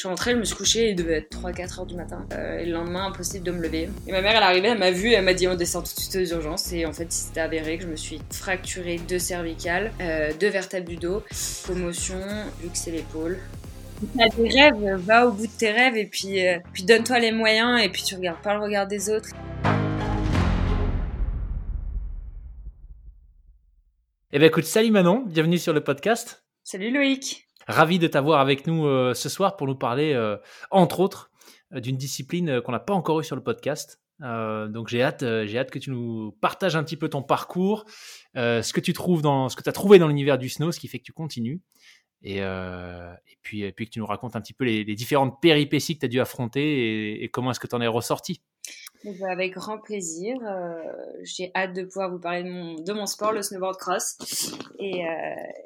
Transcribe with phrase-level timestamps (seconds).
[0.00, 2.26] Je suis rentrée, je me suis couchée, il devait être 3-4 heures du matin.
[2.32, 3.90] Euh, et le lendemain, impossible de me lever.
[4.06, 5.94] Et ma mère, elle est arrivée, elle m'a vue, elle m'a dit on descend tout
[5.94, 6.72] de suite aux urgences.
[6.72, 10.88] Et en fait, c'était avéré que je me suis fracturé deux cervicales, euh, deux vertèbres
[10.88, 11.22] du dos,
[11.66, 12.16] commotion,
[12.62, 13.40] luxer l'épaule.
[14.00, 17.18] Tu as des rêves, va au bout de tes rêves et puis, euh, puis donne-toi
[17.18, 19.28] les moyens et puis tu regardes pas le regard des autres.
[24.32, 26.42] Eh bien écoute, salut Manon, bienvenue sur le podcast.
[26.64, 27.49] Salut Loïc.
[27.66, 30.36] Ravi de t'avoir avec nous euh, ce soir pour nous parler, euh,
[30.70, 31.30] entre autres,
[31.72, 34.00] euh, d'une discipline qu'on n'a pas encore eue sur le podcast.
[34.20, 37.84] donc j'ai hâte, j'ai hâte que tu nous partages un petit peu ton parcours,
[38.34, 40.80] ce que tu trouves dans, ce que tu as trouvé dans l'univers du snow, ce
[40.80, 41.62] qui fait que tu continues,
[42.22, 42.42] et,
[43.40, 46.06] puis, et puis que tu nous racontes un petit peu les, différentes péripéties que tu
[46.06, 48.42] as dû affronter et, et comment est-ce que tu en es ressorti.
[49.30, 50.36] Avec grand plaisir.
[51.22, 54.16] J'ai hâte de pouvoir vous parler de mon, de mon sport, le snowboard cross,
[54.78, 55.04] et,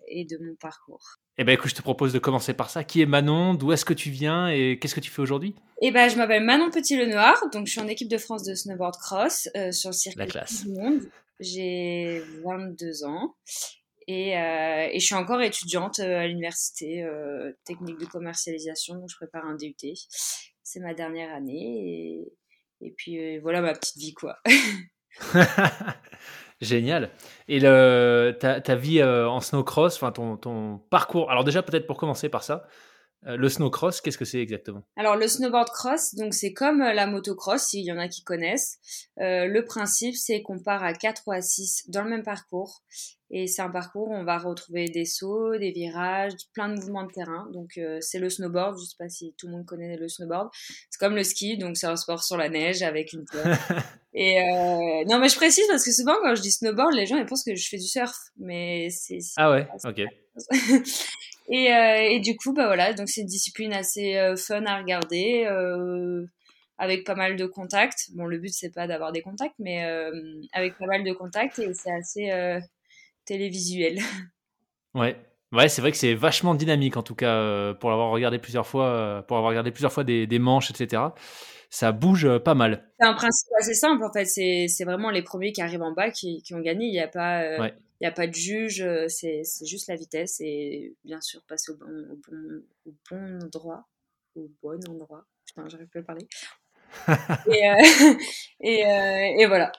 [0.07, 1.17] et de mon parcours.
[1.37, 2.85] Eh ben écoute, je te propose de commencer par ça.
[2.85, 3.55] Qui est Manon?
[3.55, 4.49] D'où est-ce que tu viens?
[4.49, 5.57] Et qu'est-ce que tu fais aujourd'hui?
[5.83, 8.97] Eh ben, je m'appelle Manon Petit-Lenoir, donc je suis en équipe de France de snowboard
[8.97, 10.27] cross euh, sur le circuit
[10.63, 11.01] du monde.
[11.41, 13.35] J'ai 22 ans
[14.07, 17.05] et, euh, et, je suis encore étudiante euh, à l'université
[17.65, 19.75] technique de commercialisation, donc je prépare un DUT.
[20.63, 22.33] C'est ma dernière année
[22.85, 24.39] et, puis voilà ma petite vie quoi.
[26.61, 27.11] Génial.
[27.49, 31.31] Et le, ta, ta vie euh, en snowcross, enfin ton, ton parcours.
[31.31, 32.67] Alors déjà peut-être pour commencer par ça,
[33.27, 34.83] euh, le snowcross, qu'est-ce que c'est exactement?
[34.97, 38.23] Alors le snowboard cross, donc c'est comme euh, la motocross, s'il y en a qui
[38.23, 38.79] connaissent.
[39.17, 42.83] le principe, c'est qu'on part à 4 ou à 6 dans le même parcours.
[43.31, 47.05] Et c'est un parcours où on va retrouver des sauts, des virages, plein de mouvements
[47.05, 47.49] de terrain.
[47.53, 50.51] Donc c'est le snowboard, je sais pas si tout le monde connaît le snowboard.
[50.91, 53.25] C'est comme le ski, donc c'est un sport sur la neige avec une
[54.15, 55.05] Et euh...
[55.09, 57.45] non, mais je précise parce que souvent quand je dis snowboard, les gens ils pensent
[57.45, 60.03] que je fais du surf, mais c'est ah ouais, ok.
[61.49, 64.79] et, euh, et du coup, bah voilà, donc c'est une discipline assez euh, fun à
[64.79, 66.25] regarder, euh,
[66.79, 68.11] avec pas mal de contacts.
[68.15, 70.13] Bon, le but c'est pas d'avoir des contacts, mais euh,
[70.53, 72.61] avec pas mal de contacts et c'est assez euh,
[73.25, 73.99] télévisuel.
[74.97, 75.17] Ouais,
[75.51, 79.25] ouais, c'est vrai que c'est vachement dynamique en tout cas pour l'avoir regardé plusieurs fois,
[79.27, 81.09] pour avoir regardé plusieurs fois des, des manches, etc
[81.75, 82.89] ça bouge euh, pas mal.
[83.01, 84.27] C'est un principe assez simple en fait.
[84.27, 86.87] C'est vraiment les premiers qui arrivent en bas qui, qui ont gagné.
[86.87, 87.43] Il n'y a pas.
[87.43, 87.69] Euh,
[88.01, 91.77] il a pas de juge, euh, c'est juste la vitesse et bien sûr passer au
[91.77, 93.89] bon, au bon, au bon endroit,
[94.35, 95.25] au bon endroit.
[95.47, 96.29] Putain, j'arrive plus à parler.
[97.47, 98.15] et, euh,
[98.61, 99.73] et, euh, et, voilà.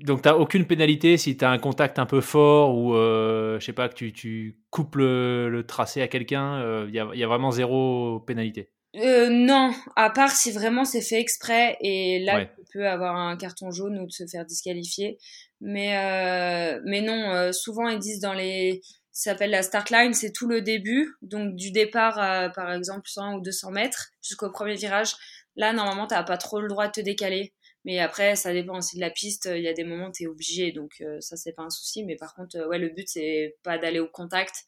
[0.00, 3.60] Donc, tu n'as aucune pénalité si tu as un contact un peu fort ou, euh,
[3.60, 7.08] je sais pas, que tu, tu coupes le, le tracé à quelqu'un, il y a,
[7.14, 8.72] y, a, vraiment zéro pénalité.
[8.98, 13.36] Euh, non, à part si vraiment c'est fait exprès et là tu peux avoir un
[13.36, 15.18] carton jaune ou te faire disqualifier.
[15.60, 18.80] Mais euh, mais non, euh, souvent ils disent dans les
[19.12, 23.08] ça s'appelle la start line, c'est tout le début, donc du départ à, par exemple
[23.08, 25.14] 100 ou 200 mètres jusqu'au premier virage.
[25.56, 27.52] Là normalement t'as pas trop le droit de te décaler.
[27.86, 29.48] Mais après, ça dépend aussi de la piste.
[29.50, 31.70] Il y a des moments où tu es obligé, donc euh, ça, c'est pas un
[31.70, 32.04] souci.
[32.04, 34.66] Mais par contre, ouais, le but, c'est pas d'aller au contact.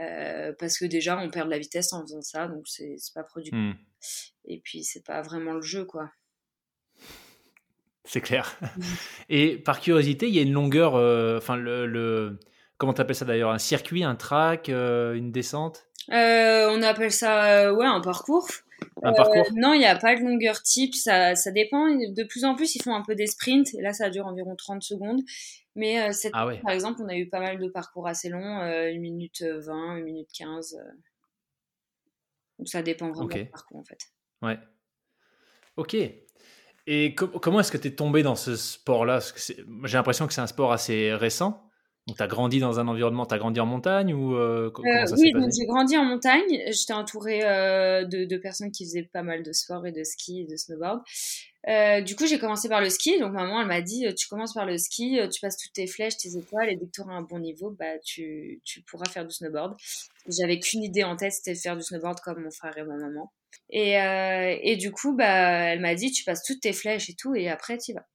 [0.00, 3.22] Euh, parce que déjà on perd de la vitesse en faisant ça, donc c'est pas
[3.22, 3.58] productif.
[3.58, 3.74] Hmm.
[4.46, 6.10] Et puis c'est pas vraiment le jeu, quoi.
[8.04, 8.56] C'est clair.
[8.60, 8.82] Hmm.
[9.28, 12.40] Et par curiosité, il y a une longueur, euh, enfin le, le,
[12.76, 15.86] comment t'appelles ça d'ailleurs, un circuit, un track, euh, une descente?
[16.08, 18.48] On appelle ça ouais un parcours.
[19.02, 21.90] Un parcours Non, il n'y a pas de longueur type, ça, ça dépend.
[21.90, 24.54] De plus en plus, ils font un peu des sprints, et là ça dure environ
[24.56, 25.20] 30 secondes.
[25.76, 28.60] Mais euh, cette ah par exemple, on a eu pas mal de parcours assez longs,
[28.60, 30.74] euh, 1 minute 20, 1 minute 15.
[30.74, 30.92] Euh.
[32.58, 33.98] Donc ça dépend vraiment du parcours en fait.
[34.42, 34.58] Ouais.
[35.76, 35.96] Ok.
[36.86, 39.18] Et comment est-ce que tu es tombé dans ce sport-là?
[39.36, 41.68] J'ai l'impression que c'est un sport assez récent.
[42.06, 44.90] Donc, tu as grandi dans un environnement, tu as grandi en montagne ou euh, comment
[44.90, 46.62] euh, ça Oui, donc j'ai grandi en montagne.
[46.68, 50.42] J'étais entourée euh, de, de, personnes qui faisaient pas mal de sport et de ski
[50.42, 51.00] et de snowboard.
[51.66, 53.18] Euh, du coup, j'ai commencé par le ski.
[53.18, 56.18] Donc, maman, elle m'a dit Tu commences par le ski, tu passes toutes tes flèches,
[56.18, 59.24] tes étoiles, et dès que tu auras un bon niveau, bah, tu, tu pourras faire
[59.24, 59.74] du snowboard.
[60.28, 62.96] J'avais qu'une idée en tête, c'était de faire du snowboard comme mon frère et ma
[62.96, 63.32] maman.
[63.70, 65.24] Et, euh, et du coup, bah,
[65.72, 68.06] elle m'a dit Tu passes toutes tes flèches et tout, et après, tu vas.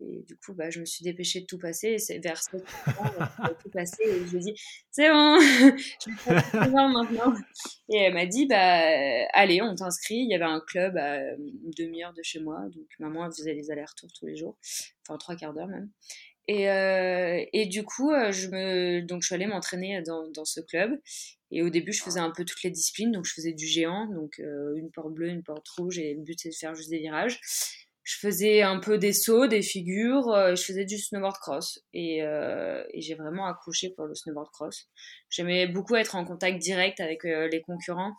[0.00, 1.88] Et du coup, bah, je me suis dépêchée de tout passer.
[1.88, 2.62] Et c'est vers 7
[3.62, 4.02] tout passer.
[4.04, 4.54] Et je lui ai dit,
[4.90, 7.34] c'est bon, je vais faire maintenant.
[7.88, 8.82] Et elle m'a dit, bah,
[9.32, 10.16] allez, on t'inscrit.
[10.16, 12.60] Il y avait un club à une demi-heure de chez moi.
[12.74, 14.58] Donc, maman, elle faisait les allers-retours tous les jours.
[15.06, 15.90] Enfin, trois quarts d'heure même.
[16.48, 20.44] Et, euh, et du coup, euh, je me, donc je suis allée m'entraîner dans, dans
[20.44, 21.00] ce club.
[21.50, 23.12] Et au début, je faisais un peu toutes les disciplines.
[23.12, 25.98] Donc, je faisais du géant, donc euh, une porte bleue, une porte rouge.
[25.98, 27.40] Et le but, c'est de faire juste des virages
[28.06, 32.22] je faisais un peu des sauts, des figures, euh, je faisais du snowboard cross et,
[32.22, 34.88] euh, et j'ai vraiment accroché pour le snowboard cross.
[35.28, 38.12] J'aimais beaucoup être en contact direct avec euh, les concurrents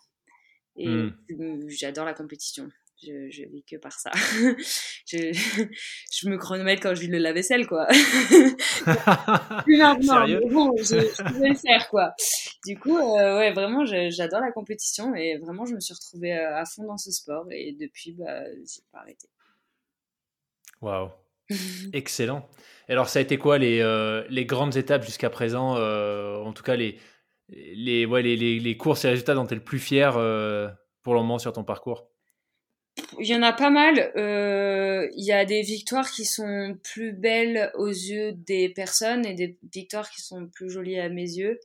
[0.75, 1.69] Et mmh.
[1.69, 2.69] j'adore la compétition.
[3.01, 4.12] Je, je vis que par ça.
[5.07, 5.31] je,
[6.12, 7.88] je, me chronomètre quand je vis le lave-vaisselle, quoi.
[9.63, 12.13] Plus maintenant, mais bon, je, je le faire, quoi.
[12.66, 16.57] Du coup, euh, ouais, vraiment, j'adore la compétition et vraiment, je me suis retrouvée euh,
[16.57, 19.30] à fond dans ce sport et depuis, bah, j'ai pas arrêté.
[20.81, 21.09] Waouh.
[21.94, 22.47] Excellent.
[22.89, 26.75] alors, ça a été quoi les, euh, les grandes étapes jusqu'à présent En tout cas,
[26.75, 27.00] les,
[27.50, 30.13] les, ouais, les, les, les, courses et résultats dont tu es le plus fier
[31.03, 32.09] pour le moment sur ton parcours?
[33.19, 34.12] Il y en a pas mal.
[34.15, 39.33] Euh, il y a des victoires qui sont plus belles aux yeux des personnes et
[39.33, 41.59] des victoires qui sont plus jolies à mes yeux.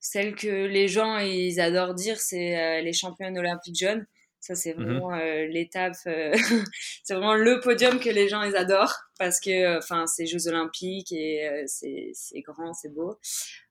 [0.00, 4.06] Celle que les gens ils adorent dire, c'est euh, les championnes olympiques jeunes.
[4.42, 4.84] Ça, c'est mhm.
[4.84, 10.06] vraiment euh, l'étape, c'est vraiment le podium que les gens ils adorent parce que, enfin,
[10.06, 12.12] c'est Jeux olympiques et c'est
[12.44, 13.18] grand, c'est beau.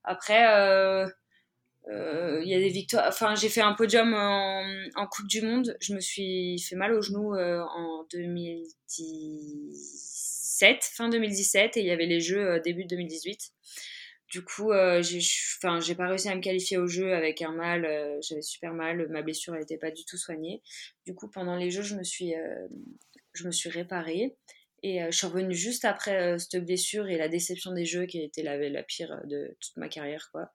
[0.04, 0.44] Après,
[1.90, 3.06] euh, il y a des victoires.
[3.08, 4.64] Enfin, j'ai fait un podium en,
[4.96, 5.76] en, Coupe du Monde.
[5.82, 11.92] Je me suis fait mal au genou euh, en 2017, fin 2017, et il y
[11.92, 13.52] avait les Jeux euh, début 2018.
[14.32, 15.20] Du coup, j'ai,
[15.58, 17.86] enfin, j'ai pas réussi à me qualifier au jeu avec un mal.
[18.22, 19.08] j'avais super mal.
[19.10, 20.62] Ma blessure n'était pas du tout soignée.
[21.06, 22.34] Du coup, pendant les Jeux, je me suis,
[23.34, 24.38] je me suis réparée.
[24.84, 28.24] Et je suis revenue juste après cette blessure et la déception des jeux qui a
[28.24, 30.30] été la, la pire de toute ma carrière.
[30.32, 30.50] Quoi.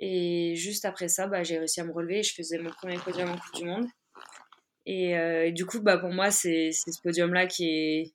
[0.00, 2.98] Et juste après ça, bah, j'ai réussi à me relever et je faisais mon premier
[2.98, 3.86] podium en Coupe du Monde.
[4.86, 8.14] Et, euh, du coup, bah, pour moi, c'est ce podium-là qui est,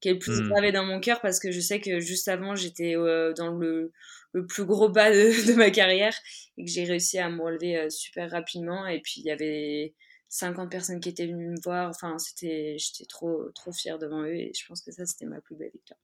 [0.00, 0.48] qui est le plus hmm.
[0.48, 3.92] gravé dans mon cœur parce que je sais que juste avant, j'étais euh, dans le,
[4.32, 6.14] le, plus gros bas de, de, ma carrière
[6.58, 8.86] et que j'ai réussi à me relever euh, super rapidement.
[8.86, 9.94] Et puis, il y avait
[10.28, 11.90] 50 personnes qui étaient venues me voir.
[11.90, 12.76] Enfin, j'étais
[13.08, 15.98] trop, trop fière devant eux et je pense que ça, c'était ma plus belle victoire.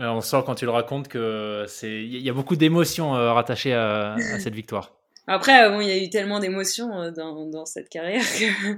[0.00, 3.74] On sent quand tu le racontes que c'est il y a beaucoup d'émotions euh, rattachées
[3.74, 4.96] à, cette victoire.
[5.26, 8.74] Après, bon, il y a eu tellement d'émotions euh, dans, dans, cette carrière que,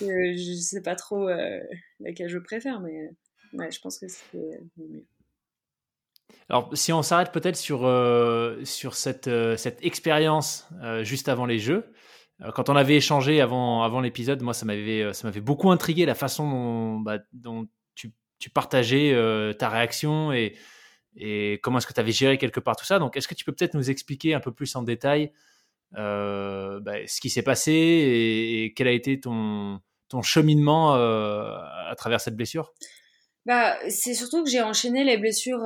[0.00, 1.60] que je sais pas trop euh,
[2.00, 3.10] laquelle je préfère, mais
[3.52, 5.04] ouais, je pense que c'est mieux.
[6.48, 7.80] Alors, si on s'arrête peut-être sur,
[8.64, 10.66] sur cette, cette expérience
[11.02, 11.92] juste avant les Jeux,
[12.54, 16.14] quand on avait échangé avant, avant l'épisode, moi, ça m'avait, ça m'avait beaucoup intrigué la
[16.14, 17.68] façon dont, bah, dont
[18.38, 20.56] tu partageais euh, ta réaction et,
[21.16, 22.98] et comment est-ce que tu avais géré quelque part tout ça.
[22.98, 25.32] Donc, est-ce que tu peux peut-être nous expliquer un peu plus en détail
[25.96, 31.56] euh, bah, ce qui s'est passé et, quel a été ton, ton cheminement euh,
[31.88, 32.72] à travers cette blessure?
[33.48, 35.64] Bah, C'est surtout que j'ai enchaîné les blessures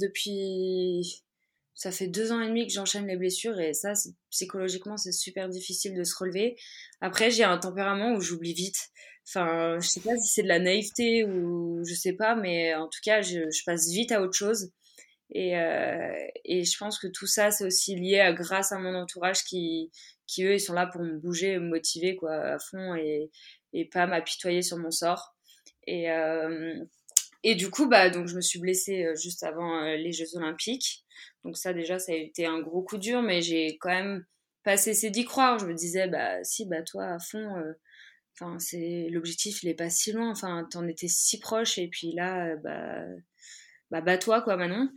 [0.00, 1.22] depuis...
[1.74, 3.92] Ça fait deux ans et demi que j'enchaîne les blessures et ça,
[4.30, 6.56] psychologiquement, c'est super difficile de se relever.
[7.00, 8.88] Après, j'ai un tempérament où j'oublie vite.
[9.28, 12.88] Enfin, je sais pas si c'est de la naïveté ou je sais pas, mais en
[12.88, 14.72] tout cas, je, je passe vite à autre chose.
[15.30, 18.96] Et, euh, et je pense que tout ça, c'est aussi lié à grâce à mon
[18.96, 19.92] entourage qui,
[20.26, 23.30] qui eux, ils sont là pour me bouger, me motiver quoi à fond et,
[23.72, 25.36] et pas m'apitoyer sur mon sort.
[25.86, 26.74] Et, euh,
[27.44, 30.36] et du coup, bah donc je me suis blessée euh, juste avant euh, les Jeux
[30.36, 31.04] Olympiques.
[31.44, 34.24] Donc ça déjà, ça a été un gros coup dur, mais j'ai quand même
[34.64, 35.58] pas cessé d'y croire.
[35.58, 37.56] Je me disais, bah si, bah toi à fond.
[37.56, 37.72] Euh,
[38.40, 40.30] Enfin, c'est l'objectif, il est pas si loin.
[40.30, 43.02] Enfin, t'en étais si proche et puis là, bah,
[43.90, 44.88] bah, bah toi quoi, Manon.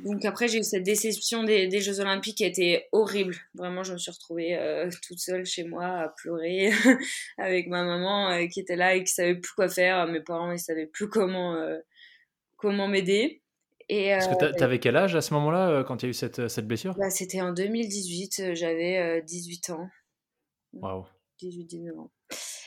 [0.00, 3.36] Donc après, j'ai eu cette déception des, des, Jeux Olympiques qui était horrible.
[3.54, 6.70] Vraiment, je me suis retrouvée euh, toute seule chez moi à pleurer
[7.38, 10.06] avec ma maman euh, qui était là et qui savait plus quoi faire.
[10.08, 11.56] Mes parents, ils savaient plus comment
[12.56, 13.40] comment m'aider.
[13.88, 16.48] Et Parce que t'avais quel âge à ce moment-là quand il y a eu cette,
[16.48, 16.94] cette blessure?
[16.96, 19.88] Bah, C'était en 2018, j'avais 18 ans.
[20.72, 21.04] Waouh.
[21.42, 22.10] 18-19 ans.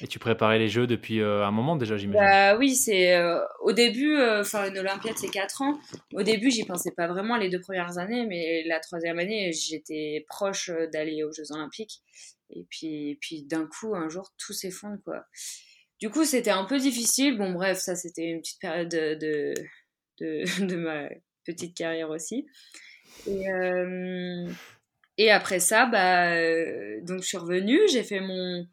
[0.01, 3.39] Et tu préparais les Jeux depuis euh, un moment déjà, j'imagine bah, Oui, c'est euh,
[3.61, 5.79] au début, euh, enfin une Olympiade c'est 4 ans.
[6.13, 10.25] Au début, j'y pensais pas vraiment les deux premières années, mais la troisième année, j'étais
[10.29, 12.03] proche d'aller aux Jeux Olympiques.
[12.51, 15.25] Et puis, puis d'un coup, un jour, tout s'effondre quoi.
[15.99, 17.37] Du coup, c'était un peu difficile.
[17.37, 19.53] Bon, bref, ça c'était une petite période de,
[20.19, 21.09] de, ma
[21.43, 22.45] petite carrière aussi.
[23.25, 23.45] Et,
[25.17, 26.35] et après ça, bah,
[27.01, 28.67] donc je suis revenue, j'ai fait mon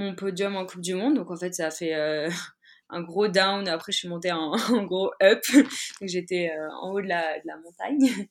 [0.00, 1.14] mon podium en Coupe du Monde.
[1.14, 2.28] Donc en fait, ça a fait euh,
[2.88, 3.68] un gros down.
[3.68, 5.42] Après, je suis montée en, gros up.
[6.02, 8.28] J'étais euh, en haut de la, de la montagne.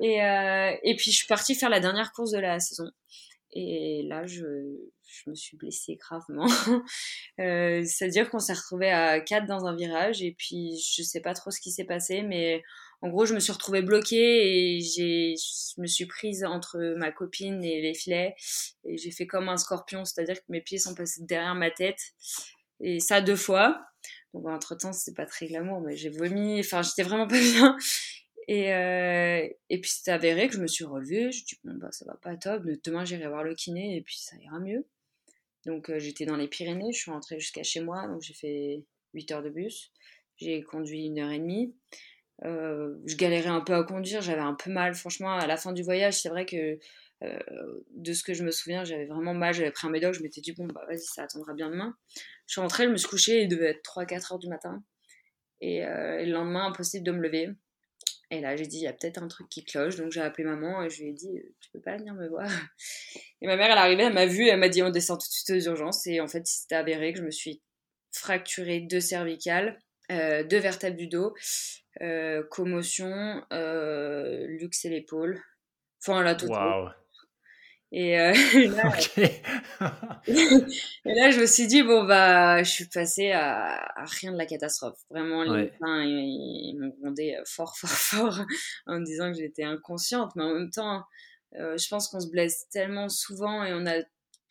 [0.00, 2.90] Et, euh, et puis je suis partie faire la dernière course de la saison.
[3.52, 4.46] Et là, je,
[5.04, 6.48] je me suis blessée gravement.
[7.36, 10.22] C'est-à-dire qu'on s'est retrouvé à 4 dans un virage.
[10.22, 12.62] Et puis, je sais pas trop ce qui s'est passé, mais
[13.02, 17.64] en gros, je me suis retrouvée bloquée et je me suis prise entre ma copine
[17.64, 18.36] et les filets
[18.84, 21.98] et j'ai fait comme un scorpion, c'est-à-dire que mes pieds sont passés derrière ma tête
[22.80, 23.84] et ça deux fois.
[24.34, 27.76] Donc entre temps, c'est pas très glamour, mais j'ai vomi, enfin j'étais vraiment pas bien.
[28.46, 31.90] Et, euh, et puis c'est avéré que je me suis relevée, je dit bon bah
[31.90, 34.86] ça va pas top, demain j'irai voir le kiné et puis ça ira mieux.
[35.66, 39.32] Donc j'étais dans les Pyrénées, je suis rentrée jusqu'à chez moi, donc j'ai fait 8
[39.32, 39.92] heures de bus.
[40.36, 41.74] J'ai conduit une heure et demie.
[42.44, 44.94] Je galérais un peu à conduire, j'avais un peu mal.
[44.94, 46.78] Franchement, à la fin du voyage, c'est vrai que
[47.94, 49.54] de ce que je me souviens, j'avais vraiment mal.
[49.54, 51.96] J'avais pris un médoc, je m'étais dit, bon, bah vas-y, ça attendra bien demain.
[52.46, 54.82] Je suis rentrée, je me suis couchée, il devait être 3-4 heures du matin.
[55.60, 57.50] Et, et, le lendemain, impossible de me lever.
[58.32, 59.96] Et là, j'ai dit, il y a peut-être un truc qui cloche.
[59.96, 62.48] Donc, j'ai appelé maman et je lui ai dit, tu peux pas venir me voir?
[63.42, 65.28] Et ma mère, elle est arrivée, elle m'a vue, elle m'a dit, on descend tout
[65.28, 66.06] de suite aux urgences.
[66.06, 67.60] Et en fait, c'était avéré que je me suis
[68.10, 69.78] fracturé deux cervicales,
[70.10, 71.34] euh, deux vertèbres du dos,
[72.00, 75.40] euh, commotion, euh, luxe et l'épaule.
[76.00, 76.94] Enfin, la totale.
[77.94, 78.32] Et, euh,
[78.74, 78.90] là,
[80.26, 84.46] et là, je me suis dit, bon, bah, je suis passée à, rien de la
[84.46, 84.98] catastrophe.
[85.10, 88.46] Vraiment, les médecins, ils, m'ont grondé fort, fort, fort
[88.86, 90.32] en me disant que j'étais inconsciente.
[90.36, 91.04] Mais en même temps,
[91.56, 94.02] euh, je pense qu'on se blesse tellement souvent et on a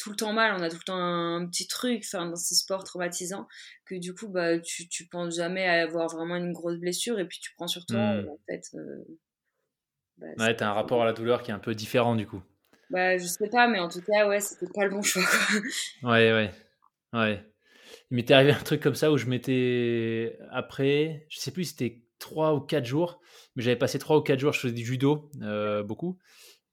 [0.01, 2.55] tout le temps mal, on a tout le temps un, petit truc enfin, dans ce
[2.55, 3.47] sport traumatisant
[3.85, 7.27] que du coup, bah, tu, tu penses jamais à avoir vraiment une grosse blessure et
[7.27, 8.15] puis tu prends sur toi.
[8.15, 8.29] Hmm.
[8.29, 9.03] En fait, euh,
[10.17, 12.41] bah, ouais, t'as un rapport à la douleur qui est un peu différent du coup.
[12.89, 15.23] Bah, je sais pas, mais en tout cas, ouais, c'était pas le bon choix.
[15.23, 15.61] Quoi.
[16.11, 16.51] Ouais, ouais.
[17.13, 17.45] Ouais.
[18.09, 20.37] Il m'était arrivé un truc comme ça où je m'étais.
[20.49, 23.21] Après, je sais plus c'était 3 ou 4 jours,
[23.55, 26.17] mais j'avais passé 3 ou 4 jours, je faisais du judo, euh, beaucoup.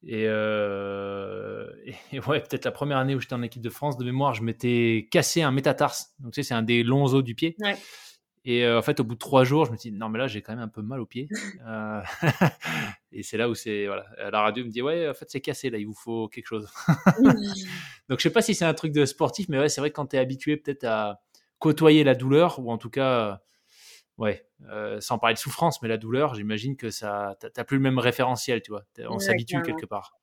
[0.07, 1.67] Et, euh,
[2.13, 4.43] et, ouais, peut-être la première année où j'étais en équipe de France, de mémoire, je
[4.43, 6.15] m'étais cassé un métatarse.
[6.21, 7.57] Donc, tu sais, c'est un des longs os du pied.
[7.61, 7.77] Ouais.
[8.45, 10.19] Et euh, en fait, au bout de trois jours, je me suis dit, non, mais
[10.19, 11.29] là, j'ai quand même un peu mal au pied.
[11.67, 12.01] Euh,
[13.13, 13.87] et c'est là où c'est.
[13.87, 14.07] Voilà.
[14.31, 16.67] La radio me dit, ouais, en fait, c'est cassé, là, il vous faut quelque chose.
[18.09, 19.97] Donc, je sais pas si c'est un truc de sportif, mais ouais, c'est vrai que
[19.97, 21.21] quand tu es habitué peut-être à
[21.59, 23.43] côtoyer la douleur, ou en tout cas,
[24.19, 27.37] ouais, euh, sans parler de souffrance, mais la douleur, j'imagine que ça.
[27.41, 28.85] T'as plus le même référentiel, tu vois.
[29.09, 30.19] On s'habitue quelque part.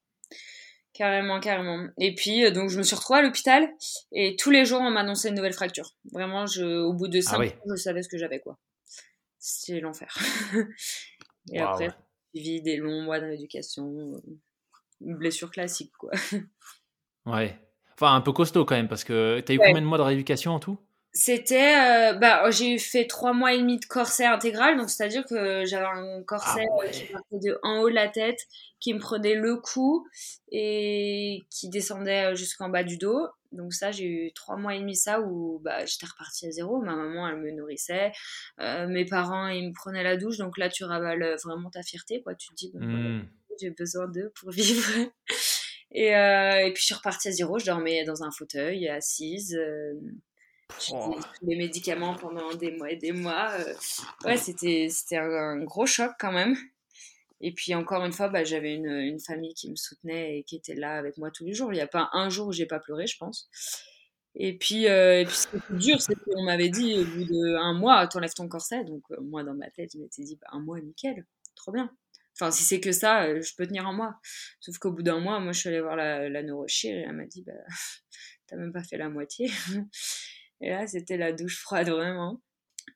[0.94, 1.90] Carrément, carrément.
[1.98, 3.68] Et puis, euh, donc, je me suis retrouvée à l'hôpital
[4.14, 5.94] et tous les jours, on m'annonçait une nouvelle fracture.
[6.14, 8.58] Vraiment, je, au bout de ah cinq jours, je savais ce que j'avais, quoi.
[9.38, 10.18] C'était l'enfer.
[11.52, 11.90] et après,
[12.34, 14.14] j'ai des longs mois de rééducation.
[14.16, 14.22] Euh,
[15.02, 16.12] une blessure classique, quoi.
[17.26, 17.60] ouais.
[17.96, 20.54] Enfin, un peu costaud quand même, parce que t'as eu combien de mois de rééducation
[20.54, 20.78] en tout?
[21.18, 25.64] C'était, euh, bah, j'ai fait trois mois et demi de corset intégral, donc c'est-à-dire que
[25.64, 28.42] j'avais un corset ah qui partait de en haut de la tête,
[28.82, 30.06] qui me prenait le cou
[30.52, 33.30] et qui descendait euh, jusqu'en bas du dos.
[33.54, 36.82] Donc ça, j'ai eu trois mois et demi ça où bah, j'étais repartie à zéro.
[36.82, 38.12] Ma maman, elle me nourrissait.
[38.60, 40.38] Euh, mes parents, ils me prenaient la douche.
[40.38, 42.36] Donc là, tu ravales vraiment ta fierté, quoi.
[42.36, 43.30] Tu te dis, bon, mmh.
[43.62, 44.92] j'ai besoin d'eux pour vivre.
[45.92, 47.58] Et, et, puis je suis repartie à zéro.
[47.58, 49.58] Je dormais dans un fauteuil, assise.
[50.68, 50.94] Pris
[51.42, 53.52] des médicaments pendant des mois et des mois.
[53.52, 53.74] Euh.
[54.26, 56.56] ouais, c'était, c'était un, gros choc quand même.
[57.42, 60.56] Et puis encore une fois, bah, j'avais une, une, famille qui me soutenait et qui
[60.56, 61.72] était là avec moi tous les jours.
[61.72, 63.50] Il n'y a pas un jour où j'ai pas pleuré, je pense.
[64.36, 67.24] Et puis, euh, et puis ce qui était dur, c'est qu'on m'avait dit au bout
[67.26, 68.84] d'un mois, t'enlèves ton corset.
[68.84, 71.90] Donc euh, moi, dans ma tête, je m'étais dit, bah, un mois, nickel, trop bien.
[72.34, 74.20] Enfin, si c'est que ça, je peux tenir un mois.
[74.60, 77.14] Sauf qu'au bout d'un mois, moi, je suis allée voir la, la neurochir et elle
[77.14, 77.54] m'a dit, bah,
[78.48, 79.50] t'as même pas fait la moitié.
[80.62, 82.42] Et là, c'était la douche froide, vraiment.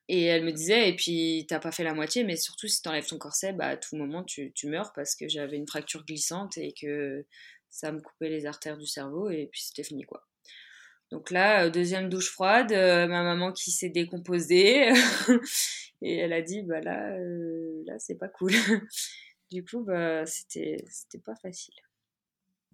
[0.08, 3.06] Et elle me disait, et puis t'as pas fait la moitié, mais surtout si t'enlèves
[3.06, 6.72] ton corset, bah, à tout moment tu, meurs parce que j'avais une fracture glissante et
[6.72, 7.24] que
[7.70, 10.26] ça me coupait les artères du cerveau et puis c'était fini quoi.
[11.10, 14.92] Donc là, euh, deuxième douche froide, euh, ma maman qui s'est décomposée
[16.02, 18.52] et elle a dit, bah là, euh, c'est pas cool.
[19.50, 20.84] du coup, bah, c'était
[21.24, 21.74] pas facile.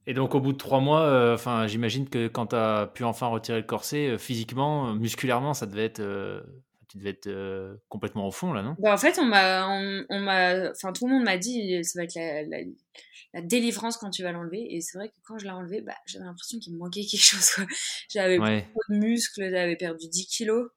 [0.06, 3.26] Et donc au bout de trois mois, euh, j'imagine que quand tu as pu enfin
[3.26, 6.40] retirer le corset, euh, physiquement, musculairement, ça devait être, euh,
[6.88, 8.76] tu devais être complètement au fond là, non?
[8.78, 12.04] Bah, En fait, on m'a, on, m'a, enfin tout le monde m'a dit, ça va
[12.04, 14.74] être la, la, délivrance quand tu vas l'enlever.
[14.74, 17.20] Et c'est vrai que quand je l'ai enlevé, bah, j'avais l'impression qu'il me manquait quelque
[17.20, 17.50] chose.
[18.08, 20.70] J'avais beaucoup de muscles, j'avais perdu 10 kilos.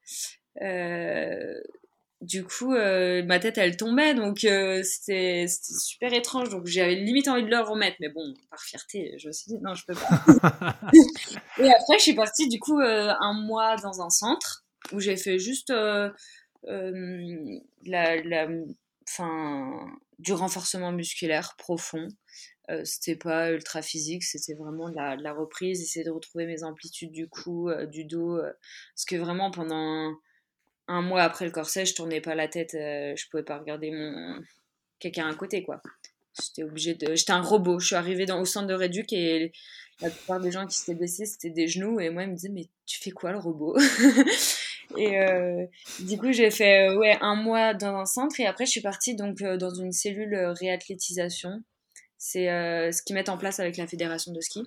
[0.60, 1.54] Euh,
[2.20, 6.50] du coup, euh, ma tête, elle tombait, donc euh, c'était super étrange.
[6.50, 9.58] Donc j'avais limite envie de le remettre, mais bon, par fierté, je me suis dit
[9.62, 10.24] non, je peux pas.
[11.58, 15.16] et après, je suis partie du coup euh, un mois dans un centre où j'ai
[15.16, 16.12] fait juste la,
[17.86, 18.48] la,
[19.06, 19.86] fin,
[20.18, 22.08] du renforcement musculaire profond.
[22.84, 27.12] c'était pas ultra physique, c'était vraiment de la, la, reprise, essayer de retrouver mes amplitudes
[27.12, 28.38] du cou, du dos,
[28.94, 30.14] parce que vraiment pendant
[30.90, 33.92] un mois après le corset, je tournais pas la tête, euh, je pouvais pas regarder
[33.92, 34.40] mon
[34.98, 35.80] quelqu'un à côté quoi.
[36.40, 37.78] J'étais obligée de, j'étais un robot.
[37.78, 39.52] Je suis arrivée dans au centre de réduc et
[40.00, 42.50] la plupart des gens qui s'étaient blessés c'était des genoux et moi ils me disaient
[42.50, 43.76] mais tu fais quoi le robot?
[44.96, 45.64] Et euh,
[46.00, 48.80] du coup j'ai fait euh, ouais un mois dans un centre et après je suis
[48.80, 51.62] partie donc dans une cellule réathlétisation.
[52.18, 54.64] C'est ce qu'ils mettent en place avec la fédération de ski.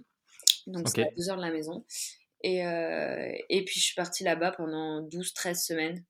[0.66, 1.84] Donc c'est à deux heures de la maison.
[2.44, 2.60] Et,
[3.50, 6.04] et puis je suis partie là-bas pendant 12-13 semaines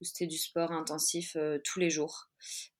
[0.00, 2.30] où c'était du sport intensif tous les jours.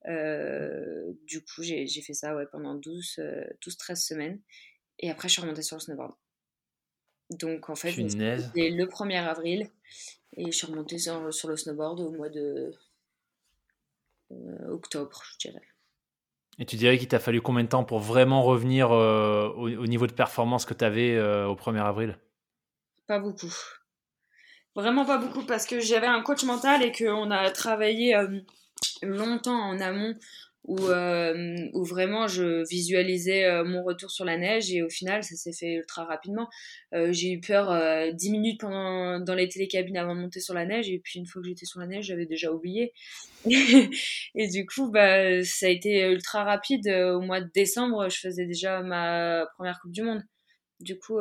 [0.04, 4.40] du coup, j'ai fait ça ouais, pendant 12-13 semaines.
[4.98, 6.12] Et après, je suis remontée sur le snowboard.
[7.30, 9.70] Donc en fait, c'était le 1er avril
[10.36, 12.72] et je suis remontée sur, le snowboard au mois de
[14.30, 15.62] euh, octobre, je dirais.
[16.58, 20.06] Et tu dirais qu'il t'a fallu combien de temps pour vraiment revenir euh, au, niveau
[20.06, 22.18] de performance que tu avais euh, au 1er avril?
[23.08, 23.52] Pas beaucoup.
[24.76, 28.16] Vraiment pas beaucoup parce que j'avais un coach mental et qu'on a travaillé
[29.02, 30.14] longtemps en amont
[30.68, 35.34] où, euh, vraiment je visualisais euh, mon retour sur la neige et au final ça
[35.34, 36.48] s'est fait ultra rapidement.
[36.94, 37.72] Euh, j'ai eu peur
[38.12, 41.26] 10 minutes pendant, dans les télécabines avant de monter sur la neige et puis une
[41.26, 42.92] fois que j'étais sur la neige j'avais déjà oublié.
[44.34, 46.88] et du coup bah, ça a été ultra rapide.
[46.88, 50.22] Au mois de décembre je faisais déjà ma première Coupe du Monde.
[50.80, 51.18] Du coup,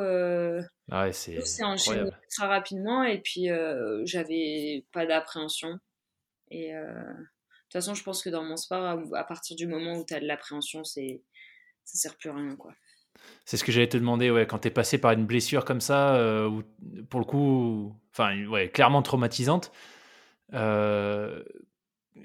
[0.91, 3.47] euh, ah c'est enchaîné très rapidement et puis
[4.03, 5.79] j'avais pas d'appréhension.
[6.49, 10.05] Et, de toute façon, je pense que dans mon sport, à, partir du moment où
[10.05, 11.21] tu as de l'appréhension, c'est
[11.83, 12.73] ça sert plus à rien quoi.
[13.45, 15.81] C'est ce que j'allais te demander, ouais, quand tu es passé par une blessure comme
[15.81, 16.63] ça, euh, ou
[17.09, 19.71] pour le coup, enfin, ouais, clairement traumatisante,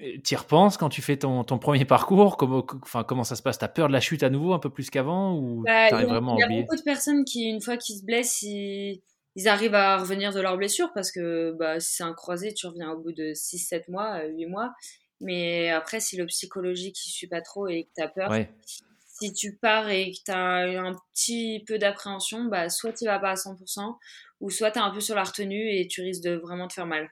[0.01, 2.37] euh, tu y repenses quand tu fais ton, ton premier parcours?
[2.37, 3.59] Comment, enfin, comment ça se passe?
[3.59, 6.07] Tu as peur de la chute à nouveau un peu plus qu'avant ou bah, Il
[6.07, 9.01] y, a beaucoup de personnes qui, une fois qu'ils se blessent, ils,
[9.35, 12.67] ils, arrivent à revenir de leur blessure parce que bah, si c'est un croisé, tu
[12.67, 14.73] reviens au bout de 6-7 mois, 8 mois.
[15.21, 18.31] Mais après, si le psychologique ne suit pas trop et que tu as peur,
[18.65, 23.19] si tu pars et que tu as un petit peu d'appréhension, bah, soit tu vas
[23.19, 23.97] pas à 100%,
[24.41, 26.73] ou soit tu es un peu sur la retenue et tu risques de vraiment te
[26.73, 27.09] faire mal.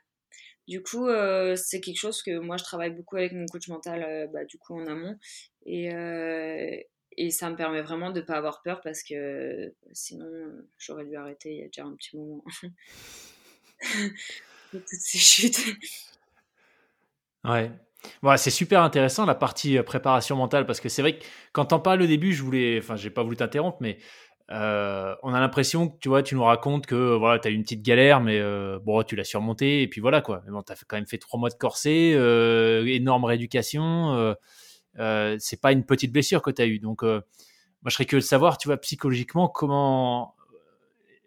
[0.71, 4.05] Du coup, euh, c'est quelque chose que moi, je travaille beaucoup avec mon coach mental,
[4.07, 5.19] euh, bah, du coup, en amont.
[5.65, 6.77] Et, euh,
[7.17, 10.31] et ça me permet vraiment de ne pas avoir peur parce que sinon,
[10.77, 12.41] j'aurais dû arrêter il y a déjà un petit moment.
[14.71, 15.59] toutes ces chutes.
[17.43, 17.69] Ouais.
[18.21, 21.81] Voilà, c'est super intéressant la partie préparation mentale parce que c'est vrai que quand t'en
[21.81, 23.97] parles au début, je voulais, enfin, j'ai pas voulu t'interrompre, mais
[24.51, 27.63] euh, on a l'impression que tu vois, tu nous racontes que voilà, t'as eu une
[27.63, 30.41] petite galère, mais euh, bon, tu l'as surmonté et puis voilà quoi.
[30.45, 32.11] Mais bon, t'as quand même fait trois mois de corset,
[32.87, 34.35] énorme rééducation.
[34.95, 37.23] c'est pas une petite blessure que t'as eu, donc moi
[37.87, 40.35] je serais curieux de savoir, tu vois, psychologiquement comment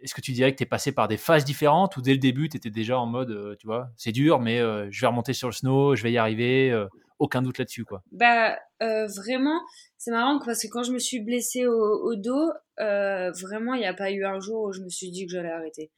[0.04, 2.18] est-ce que tu dirais que tu es passé par des phases différentes ou dès le
[2.18, 5.06] début, tu étais déjà en mode, euh, tu vois, c'est dur, mais euh, je vais
[5.06, 6.86] remonter sur le snow, je vais y arriver, euh,
[7.18, 9.60] aucun doute là-dessus, quoi Bah, vraiment,
[9.98, 13.94] c'est marrant parce que quand je me suis blessée au, dos, vraiment, il n'y a
[13.94, 15.90] pas eu un jour où je me suis dit que j'allais arrêter.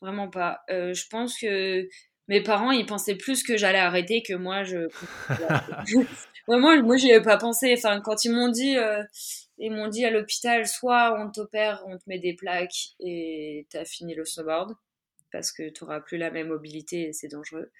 [0.00, 0.60] Vraiment pas.
[0.68, 1.86] je pense que
[2.28, 4.88] mes parents, ils pensaient plus que j'allais arrêter que moi, je.
[6.46, 7.74] Vraiment, moi, j'y avais pas pensé.
[7.76, 8.76] Enfin, quand ils m'ont dit,
[9.58, 13.84] ils m'ont dit à l'hôpital, soit on t'opère, on te met des plaques et t'as
[13.84, 14.74] fini le snowboard
[15.32, 17.70] parce que tu n'auras plus la même mobilité et c'est dangereux.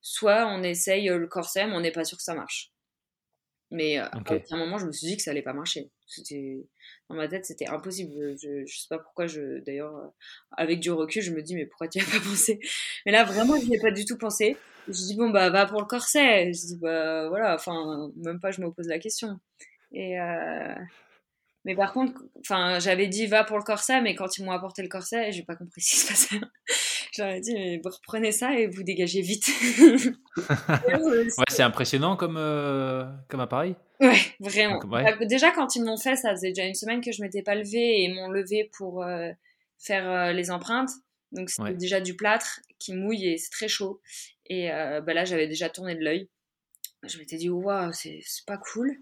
[0.00, 2.72] Soit on essaye le corset, mais on n'est pas sûr que ça marche.
[3.70, 4.18] Mais euh, à
[4.50, 5.90] un moment, je me suis dit que ça allait pas marcher.
[7.10, 8.34] Dans ma tête, c'était impossible.
[8.40, 9.60] Je, je sais pas pourquoi, je...
[9.60, 10.08] d'ailleurs, euh,
[10.56, 12.60] avec du recul, je me dis, mais pourquoi tu n'y as pas pensé?
[13.04, 14.56] Mais là, vraiment, je n'y ai pas du tout pensé.
[14.86, 16.52] Je dis, bon, bah, va pour le corset.
[16.52, 19.38] Je dis, bah, voilà, enfin, même pas, je me pose la question.
[19.92, 20.74] Et, euh,
[21.64, 24.82] mais par contre, enfin, j'avais dit va pour le corset, mais quand ils m'ont apporté
[24.82, 26.40] le corset, j'ai pas compris ce qui se passait.
[27.14, 29.48] J'aurais dit mais vous reprenez ça et vous dégagez vite.
[30.36, 33.74] ouais, c'est impressionnant comme euh, comme appareil.
[34.00, 34.78] Ouais, vraiment.
[34.86, 37.54] Bah, déjà quand ils m'ont fait, ça faisait déjà une semaine que je m'étais pas
[37.54, 39.30] levée et ils m'ont levé pour euh,
[39.78, 40.90] faire euh, les empreintes.
[41.32, 44.00] Donc c'était déjà du plâtre qui mouille et c'est très chaud.
[44.46, 46.30] Et bah là j'avais déjà tourné de l'œil.
[47.02, 48.96] Je m'étais dit waouh c'est pas cool.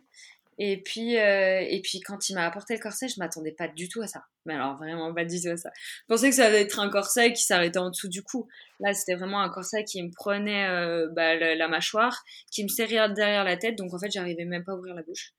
[0.59, 3.88] Et puis, euh, et puis quand il m'a apporté le corset, je m'attendais pas du
[3.88, 4.25] tout à ça.
[4.47, 5.71] Mais alors vraiment pas du tout à ça.
[5.77, 8.49] Je pensais que ça allait être un corset qui s'arrêtait en dessous du cou.
[8.81, 13.12] Là, c'était vraiment un corset qui me prenait euh, bah, la, mâchoire, qui me serrait
[13.12, 13.77] derrière la tête.
[13.77, 15.35] Donc en fait, j'arrivais même pas à ouvrir la bouche.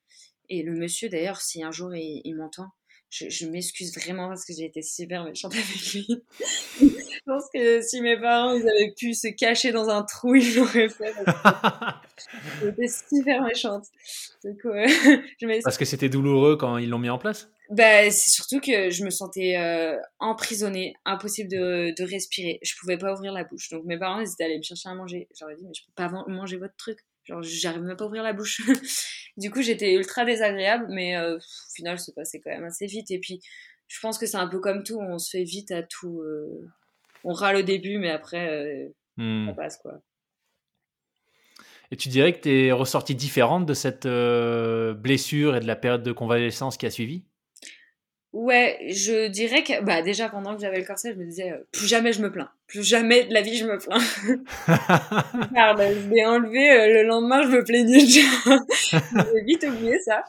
[0.49, 2.69] Et le monsieur, d'ailleurs, si un jour il m'entend,
[3.09, 6.07] je, m'excuse vraiment parce que j'ai été super méchante avec lui.
[6.79, 10.55] je pense que si mes parents ils avaient pu se cacher dans un trou, ils
[10.55, 11.13] l'auraient fait.
[12.63, 13.85] J'étais super méchante.
[15.63, 17.49] parce que c'était douloureux quand ils l'ont mis en place?
[17.69, 22.59] Bah, c'est surtout que je me sentais euh, emprisonnée, impossible de, de, respirer.
[22.63, 23.69] Je pouvais pas ouvrir la bouche.
[23.69, 25.27] Donc mes parents, ils étaient allés me chercher à manger.
[25.37, 26.99] J'aurais dit, mais je peux pas manger votre truc.
[27.25, 28.61] Genre, j'arrive même pas à ouvrir la bouche.
[29.37, 33.11] du coup, j'étais ultra désagréable, mais euh, au final, c'est passé quand même assez vite.
[33.11, 33.41] Et puis,
[33.87, 36.21] je pense que c'est un peu comme tout, on se fait vite à tout.
[36.21, 36.69] Euh,
[37.23, 39.47] on râle au début, mais après, euh, hmm.
[39.47, 40.01] ça passe quoi.
[41.91, 46.03] Et tu dirais que tu es ressortie différente de cette blessure et de la période
[46.03, 47.23] de convalescence qui a suivi?
[48.37, 51.67] Ouais, je dirais que bah déjà pendant que j'avais le corset, je me disais euh,
[51.71, 53.97] plus jamais je me plains, plus jamais de la vie je me plains.
[54.67, 58.21] je l'ai enlevé euh, le lendemain, je me plaignais déjà.
[59.33, 60.23] J'ai vite oublié ça.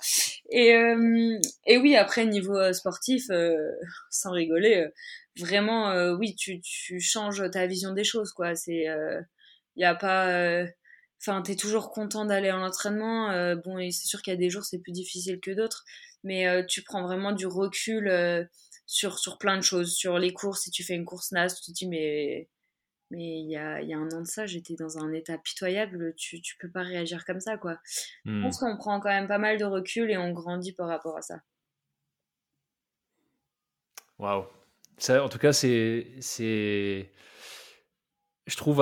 [0.49, 3.25] Et euh, et oui, après niveau sportif,
[4.11, 4.87] sans rigoler,
[5.37, 8.55] vraiment oui, tu tu changes ta vision des choses quoi.
[8.55, 8.87] C'est
[9.77, 10.64] il y a pas
[11.20, 14.64] enfin t'es toujours content d'aller en entraînement bon c'est sûr qu'il y a des jours
[14.64, 15.85] c'est plus difficile que d'autres
[16.24, 18.44] mais euh, tu prends vraiment du recul euh,
[18.87, 19.94] sur, sur plein de choses.
[19.94, 22.48] Sur les courses, si tu fais une course NAS, tu te dis, mais
[23.11, 26.14] mais il y a, y a, un an de ça, j'étais dans un état pitoyable,
[26.14, 27.78] tu, tu peux pas réagir comme ça, quoi.
[28.26, 28.42] Je hmm.
[28.42, 31.22] pense qu'on prend quand même pas mal de recul et on grandit par rapport à
[31.22, 31.40] ça.
[34.18, 34.44] Waouh.
[35.09, 37.11] En tout cas, c'est.
[38.48, 38.78] Je trouve.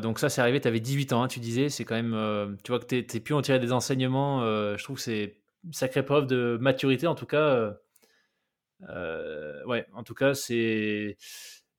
[0.00, 1.68] donc, ça, c'est arrivé, tu avais 18 ans, hein, tu disais.
[1.68, 2.14] C'est quand même.
[2.14, 4.40] Euh, tu vois que tu es pu en tirer des enseignements.
[4.42, 5.40] je trouve que c'est
[5.72, 7.36] sacrée preuve de maturité, en tout cas.
[7.38, 7.72] Euh,
[8.88, 11.16] euh, ouais, en tout cas, c'est.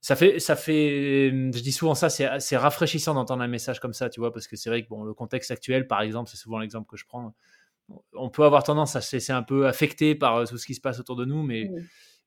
[0.04, 4.10] Ça fait, ça fait, je dis souvent ça, c'est rafraîchissant d'entendre un message comme ça,
[4.10, 6.58] tu vois, parce que c'est vrai que bon, le contexte actuel, par exemple, c'est souvent
[6.58, 7.36] l'exemple que je prends.
[8.13, 10.73] On peut avoir tendance à se laisser un peu affecté par euh, tout ce qui
[10.73, 11.69] se passe autour de nous, mais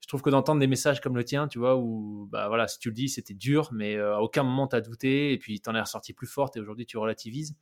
[0.04, 2.78] je trouve que d'entendre des messages comme le tien, tu vois, où, bah voilà, si
[2.78, 5.70] tu le dis, c'était dur, mais à aucun moment tu as douté, et puis tu
[5.70, 7.56] en es ressorti plus forte, et aujourd'hui tu relativises.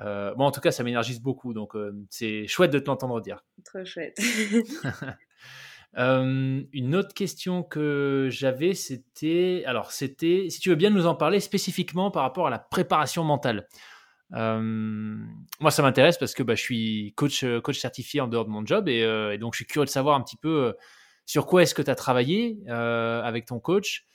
[0.00, 3.20] Euh, bon, en tout cas, ça m'énergise beaucoup, donc euh, c'est chouette de te l'entendre
[3.20, 3.44] dire.
[3.64, 4.18] Trop chouette.
[5.96, 11.14] Euh, une autre question que j'avais, c'était, alors c'était, si tu veux bien nous en
[11.14, 13.68] parler spécifiquement par rapport à la préparation mentale.
[14.32, 18.66] moi, ça m'intéresse parce que bah, je suis coach, coach certifié en dehors de mon
[18.66, 19.02] job et,
[19.34, 20.74] et, donc je suis curieux de savoir un petit peu
[21.26, 24.06] sur quoi est-ce que tu as travaillé avec ton coach?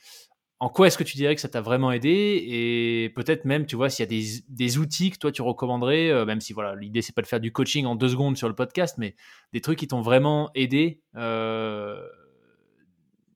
[0.62, 2.44] En quoi est-ce que tu dirais que ça t'a vraiment aidé?
[2.46, 6.10] Et peut-être même tu vois s'il y a des, des, outils que toi tu recommanderais
[6.10, 8.46] euh, même si voilà l'idée c'est pas de faire du coaching en deux secondes sur
[8.46, 9.16] le podcast mais
[9.54, 12.06] des trucs qui t'ont vraiment aidé euh,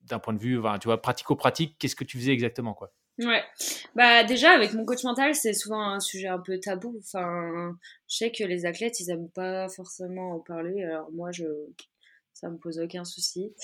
[0.02, 2.92] d'un point de vue tu vois pratico-pratique qu'est-ce que tu faisais exactement quoi?
[3.18, 3.42] Ouais.
[3.94, 6.96] Bah déjà avec mon coach mental c'est souvent un sujet un peu tabou.
[6.98, 7.74] Enfin
[8.08, 10.82] je sais que les athlètes ils aiment pas forcément en parler.
[10.82, 11.44] Alors moi je
[12.35, 13.55] ça me pose aucun souci.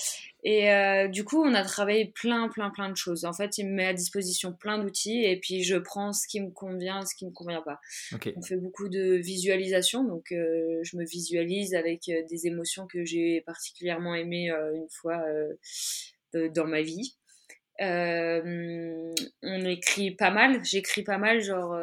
[0.43, 3.25] Et euh, du coup, on a travaillé plein, plein, plein de choses.
[3.25, 6.39] En fait, il me met à disposition plein d'outils et puis je prends ce qui
[6.39, 7.79] me convient, ce qui me convient pas.
[8.35, 13.03] On fait beaucoup de visualisation, donc euh, je me visualise avec euh, des émotions que
[13.03, 15.21] j'ai particulièrement aimées une fois
[16.33, 17.17] dans ma vie.
[17.79, 21.75] on écrit pas mal, j'écris pas mal, genre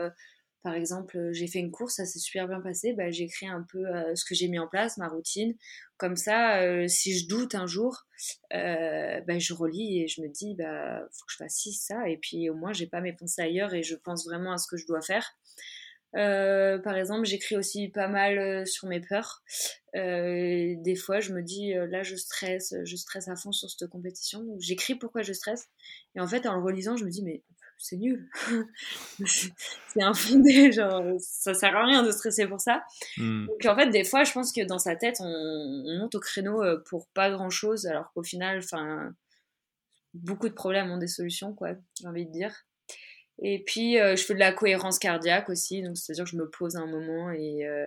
[0.68, 3.86] par exemple, j'ai fait une course, ça s'est super bien passé, bah, j'écris un peu
[3.86, 5.54] euh, ce que j'ai mis en place, ma routine.
[5.98, 8.06] Comme ça, euh, si je doute un jour,
[8.50, 12.16] bah, je relis et je me dis, bah, faut que je fasse ci, ça, et
[12.16, 14.76] puis au moins, j'ai pas mes pensées ailleurs et je pense vraiment à ce que
[14.76, 15.36] je dois faire.
[16.12, 19.42] par exemple, j'écris aussi pas mal sur mes peurs.
[19.94, 24.44] des fois, je me dis, là, je stresse, je stresse à fond sur cette compétition.
[24.58, 25.68] J'écris pourquoi je stresse.
[26.14, 27.42] Et en fait, en le relisant, je me dis, mais
[27.78, 28.28] c'est nul.
[29.26, 32.82] c'est infondé, genre, ça sert à rien de stresser pour ça.
[33.16, 33.46] Hmm.
[33.46, 36.62] Donc en fait, des fois, je pense que dans sa tête, on, monte au créneau
[36.62, 39.14] euh, pour pas grand chose, alors qu'au final, enfin,
[40.14, 42.54] beaucoup de problèmes ont des solutions, quoi, j'ai envie de dire.
[43.40, 46.50] Et puis, euh, je fais de la cohérence cardiaque aussi, donc c'est-à-dire que je me
[46.50, 47.86] pose un moment et, euh,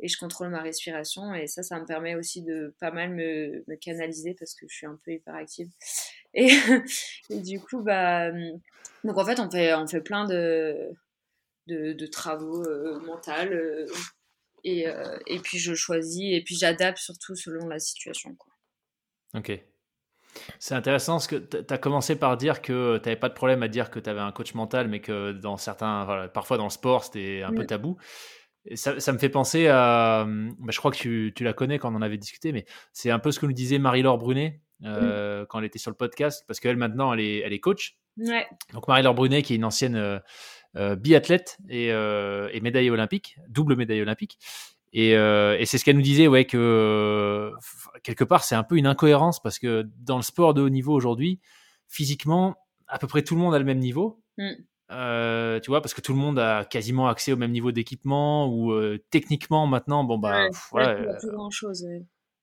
[0.00, 1.34] et je contrôle ma respiration.
[1.34, 4.74] Et ça, ça me permet aussi de pas mal me, me canaliser parce que je
[4.74, 5.68] suis un peu hyperactive.
[6.34, 6.48] Et,
[7.30, 8.30] et du coup, bah,
[9.04, 10.92] donc en fait, on fait, on fait plein de,
[11.66, 13.30] de, travaux euh, mentaux.
[13.30, 13.86] Euh,
[14.64, 18.34] et, euh, et, puis je choisis et puis j'adapte surtout selon la situation.
[18.34, 18.52] Quoi.
[19.34, 19.60] Ok.
[20.58, 23.62] C'est intéressant parce que tu as commencé par dire que tu n'avais pas de problème
[23.62, 26.64] à dire que tu avais un coach mental, mais que dans certains, voilà, parfois dans
[26.64, 27.96] le sport, c'était un peu tabou.
[28.64, 31.78] Et ça, ça, me fait penser à, bah, je crois que tu, tu, la connais
[31.78, 34.60] quand on en avait discuté, mais c'est un peu ce que nous disait Marie-Laure Brunet
[34.80, 35.44] mm.
[35.48, 37.98] quand elle était sur le podcast, parce qu'elle maintenant, elle est, elle est coach.
[38.72, 40.18] Donc Marie-Laure Brunet, qui est une ancienne euh,
[40.76, 44.38] euh, biathlète et, euh, et, médaille olympique, double médaille olympique.
[44.92, 47.52] Et, et c'est ce qu'elle nous disait, ouais, que
[48.02, 50.94] quelque part c'est un peu une incohérence parce que dans le sport de haut niveau
[50.94, 51.40] aujourd'hui,
[51.88, 54.22] physiquement, à peu près tout le monde a le même niveau.
[54.90, 55.60] Mm.
[55.60, 58.72] tu vois, parce que tout le monde a quasiment accès au même niveau d'équipement ou
[59.10, 61.14] techniquement maintenant, bon bah ouais, voilà.
[61.14, 61.86] plus grand chose.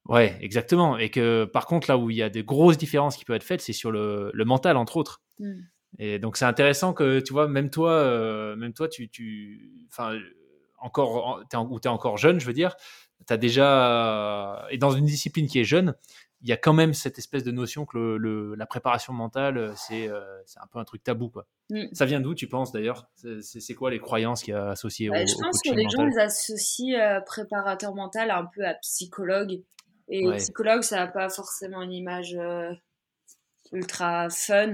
[0.07, 0.97] Ouais, exactement.
[0.97, 3.43] Et que par contre, là où il y a des grosses différences qui peuvent être
[3.43, 5.21] faites, c'est sur le, le, mental, entre autres.
[5.39, 5.53] Mm.
[5.97, 10.17] Et donc, c'est intéressant que, tu vois, même toi, euh, même toi, tu, tu, enfin,
[10.77, 12.75] encore, es où tu es encore jeune, je veux dire,
[13.25, 15.95] tu as déjà, et dans une discipline qui est jeune,
[16.45, 20.07] il y a quand même cette espèce de notion que le, la préparation mentale, c'est
[20.07, 21.27] euh, c'est un peu un truc tabou.
[21.29, 21.47] Quoi.
[21.71, 21.85] Mm.
[21.91, 23.09] Ça vient d'où, tu penses d'ailleurs?
[23.41, 26.05] C'est quoi les croyances qui y a associées bah, au, Je pense que les gens
[26.05, 29.63] les associent euh, préparateur mental un peu à psychologue
[30.07, 32.37] Et psychologue, ça n'a pas forcément une image
[33.71, 34.69] ultra fun.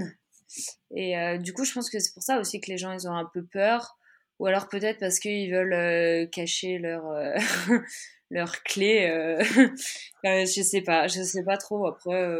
[0.94, 3.16] Et du coup, je pense que c'est pour ça aussi que les gens, ils ont
[3.16, 3.96] un peu peur.
[4.40, 7.02] Ou alors peut-être parce qu'ils veulent cacher leur,
[8.32, 9.38] leur clé.
[10.24, 11.86] je sais pas, je sais pas trop.
[11.86, 12.36] Après,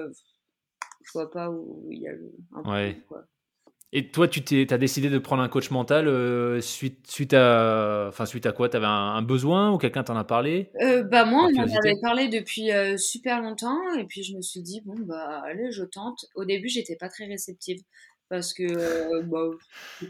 [1.05, 2.33] je vois pas où il y a le,
[3.09, 3.25] quoi.
[3.95, 8.07] Et toi, tu t'es, as décidé de prendre un coach mental euh, suite, suite, à,
[8.09, 8.71] enfin, suite à quoi?
[8.71, 10.71] Tu avais un, besoin ou quelqu'un t'en a parlé?
[10.81, 14.41] Euh, Bah moi, on m'en avait parlé depuis euh, super longtemps et puis je me
[14.41, 16.25] suis dit bon bah allez, je tente.
[16.37, 17.83] Au début, j'étais pas très réceptive
[18.33, 19.51] parce que bah,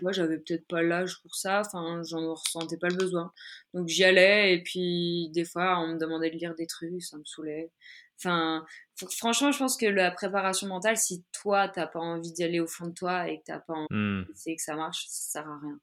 [0.00, 1.62] moi, j'avais peut-être pas l'âge pour ça.
[1.66, 3.32] Enfin, j'en ressentais pas le besoin.
[3.74, 7.18] Donc j'y allais et puis des fois, on me demandait de lire des trucs, ça
[7.18, 7.72] me saoulait.
[8.20, 8.64] Enfin,
[9.18, 12.68] franchement, je pense que la préparation mentale, si toi, t'as pas envie d'y aller au
[12.68, 14.26] fond de toi et que t'as pas envie mmh.
[14.46, 15.80] que ça marche, ça sert à rien.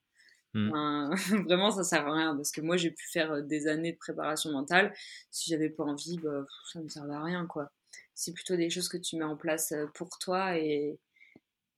[0.54, 1.16] Mmh.
[1.44, 3.98] vraiment, ça sert à rien parce que moi, j'ai pu faire euh, des années de
[3.98, 4.94] préparation mentale.
[5.30, 7.70] Si j'avais pas envie, bah, ça me servait à rien, quoi.
[8.16, 10.98] C'est plutôt des choses que tu mets en place euh, pour toi et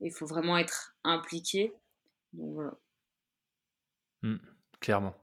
[0.02, 1.74] il faut vraiment être impliqué.
[2.34, 2.74] Donc voilà.
[4.24, 4.38] Mmh,
[4.80, 5.14] clairement.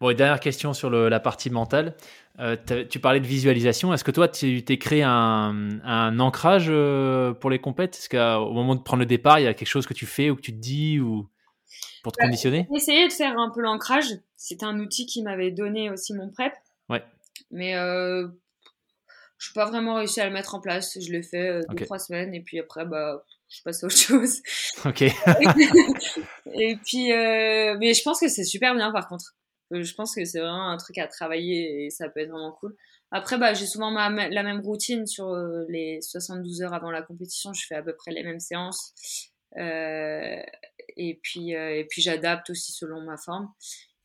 [0.00, 1.96] Bon, et dernière question sur la partie mentale.
[2.40, 2.56] Euh,
[2.88, 3.92] tu parlais de visualisation.
[3.92, 7.96] Est-ce que toi, tu t'es créé un, ancrage euh, pour les compètes?
[7.96, 10.30] Est-ce qu'au moment de prendre le départ, il y a quelque chose que tu fais
[10.30, 11.28] ou que tu te dis ou
[12.02, 12.66] pour te bah, conditionner?
[12.70, 14.06] J'ai essayé de faire un peu l'ancrage.
[14.36, 16.52] C'est un outil qui m'avait donné aussi mon prep.
[16.88, 17.02] Ouais.
[17.50, 18.28] Mais euh,
[19.38, 20.98] je n'ai pas vraiment réussi à le mettre en place.
[21.00, 23.96] Je l'ai fait euh, deux, trois semaines et puis après, bah, je passe à autre
[23.96, 24.40] chose.
[24.84, 25.02] Ok.
[26.54, 29.34] et puis, mais je pense que c'est super bien par contre.
[29.72, 32.52] Euh, je pense que c'est vraiment un truc à travailler et ça peut être vraiment
[32.52, 32.76] cool.
[33.10, 37.52] Après, bah, j'ai souvent la même routine sur euh, les 72 heures avant la compétition.
[37.52, 38.94] Je fais à peu près les mêmes séances.
[39.56, 40.36] Euh,
[40.96, 43.52] et puis, et puis j'adapte aussi selon ma forme.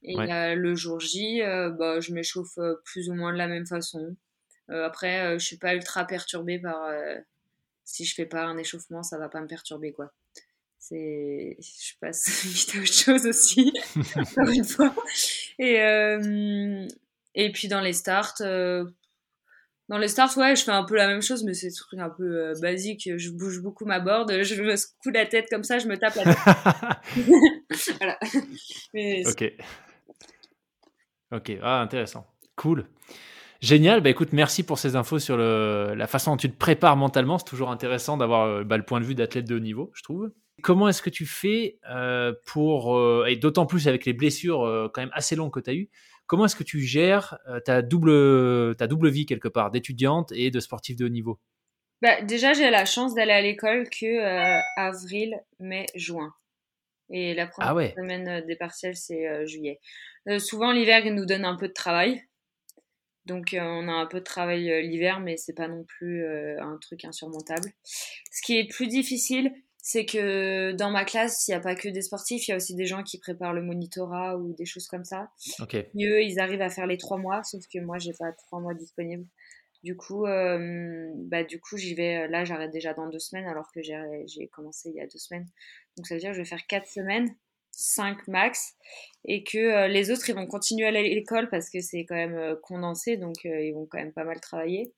[0.03, 4.15] Et le jour J, bah, je m'échauffe plus ou moins de la même façon.
[4.69, 6.87] après, je suis pas ultra perturbée par
[7.89, 10.13] si je fais pas un échauffement, ça va pas me perturber quoi.
[10.77, 13.73] C'est je passe vite à autre chose aussi
[14.15, 14.93] encore une fois.
[15.57, 16.87] Et euh,
[17.35, 18.85] et puis dans les starts euh,
[19.89, 22.09] dans les starts ouais je fais un peu la même chose mais c'est truc un
[22.09, 25.79] peu euh, basique je bouge beaucoup ma board je me secoue la tête comme ça
[25.79, 26.37] je me tape la tête.
[27.99, 28.19] Voilà.
[29.29, 29.53] Ok.
[31.31, 32.27] Ok ah intéressant.
[32.55, 32.87] Cool
[33.61, 36.95] Génial, bah écoute, merci pour ces infos sur le, la façon dont tu te prépares
[36.95, 37.37] mentalement.
[37.37, 40.31] C'est toujours intéressant d'avoir bah, le point de vue d'athlète de haut niveau, je trouve.
[40.61, 44.89] Comment est-ce que tu fais euh, pour, euh, et d'autant plus avec les blessures euh,
[44.93, 45.89] quand même assez longues que tu as eues,
[46.27, 50.59] comment est-ce que tu gères ta, double, ta double vie quelque part, d'étudiante et de
[50.59, 51.39] sportif de haut niveau?
[52.01, 56.33] Bah, Déjà, j'ai la chance d'aller à l'école que avril, mai, juin.
[57.11, 59.79] Et la première ah semaine des partiels, c'est juillet.
[60.37, 62.21] souvent, l'hiver, nous donne un peu de travail.
[63.25, 67.05] Donc on a un peu de travail l'hiver, mais c'est pas non plus un truc
[67.05, 67.69] insurmontable.
[67.83, 69.51] Ce qui est plus difficile,
[69.81, 72.57] c'est que dans ma classe, il n'y a pas que des sportifs, il y a
[72.57, 75.31] aussi des gens qui préparent le monitorat ou des choses comme ça.
[75.59, 75.89] Okay.
[75.97, 78.59] Et eux, ils arrivent à faire les trois mois, sauf que moi, j'ai pas trois
[78.59, 79.25] mois disponibles.
[79.81, 82.27] Du coup, euh, bah, du coup, j'y vais.
[82.27, 85.47] Là, j'arrête déjà dans deux semaines, alors que j'ai commencé il y a deux semaines.
[85.95, 87.33] Donc, ça veut dire que je vais faire quatre semaines,
[87.79, 88.75] cinq max,
[89.25, 92.35] et que euh, les autres, ils vont continuer à l'école parce que c'est quand même
[92.35, 94.93] euh, condensé, donc ils vont quand même pas mal travailler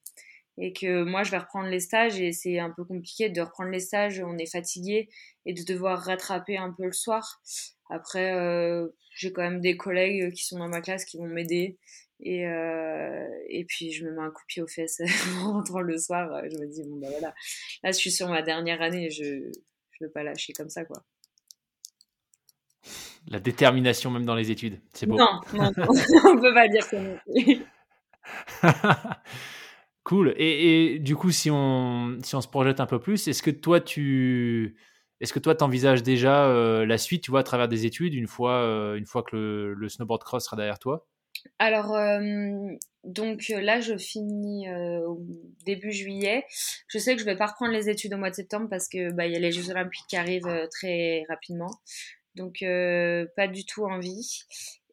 [0.57, 3.71] et que moi je vais reprendre les stages et c'est un peu compliqué de reprendre
[3.71, 5.09] les stages, on est fatigué
[5.45, 7.41] et de devoir rattraper un peu le soir.
[7.89, 11.77] Après, euh, j'ai quand même des collègues qui sont dans ma classe qui vont m'aider
[12.19, 15.01] et, euh, et puis je me mets un coup de pied aux fesses
[15.41, 16.43] en rentrant le soir.
[16.49, 17.33] Je me dis, bon ben voilà,
[17.83, 19.51] là je suis sur ma dernière année, je ne
[20.01, 21.03] veux pas lâcher comme ça quoi.
[23.31, 25.15] La détermination même dans les études, c'est beau.
[25.15, 25.85] Non, non, non
[26.25, 27.61] on peut pas dire ça non plus.
[30.03, 30.33] Cool.
[30.37, 33.79] Et, du coup, si on, si on se projette un peu plus, est-ce que toi,
[33.79, 34.75] tu
[35.19, 38.25] est-ce que toi, t'envisages déjà euh, la suite, tu vois, à travers des études, une
[38.25, 41.05] fois, euh, une fois que le, snowboard cross sera derrière toi?
[41.59, 42.19] Alors, euh,
[43.03, 45.21] donc là, je finis au
[45.65, 46.43] début juillet.
[46.87, 49.13] Je sais que je vais pas reprendre les études au mois de septembre parce que
[49.13, 51.69] bah, il y a les Jeux Olympiques qui arrivent très rapidement.
[52.35, 52.63] Donc,
[53.35, 54.45] pas du tout envie.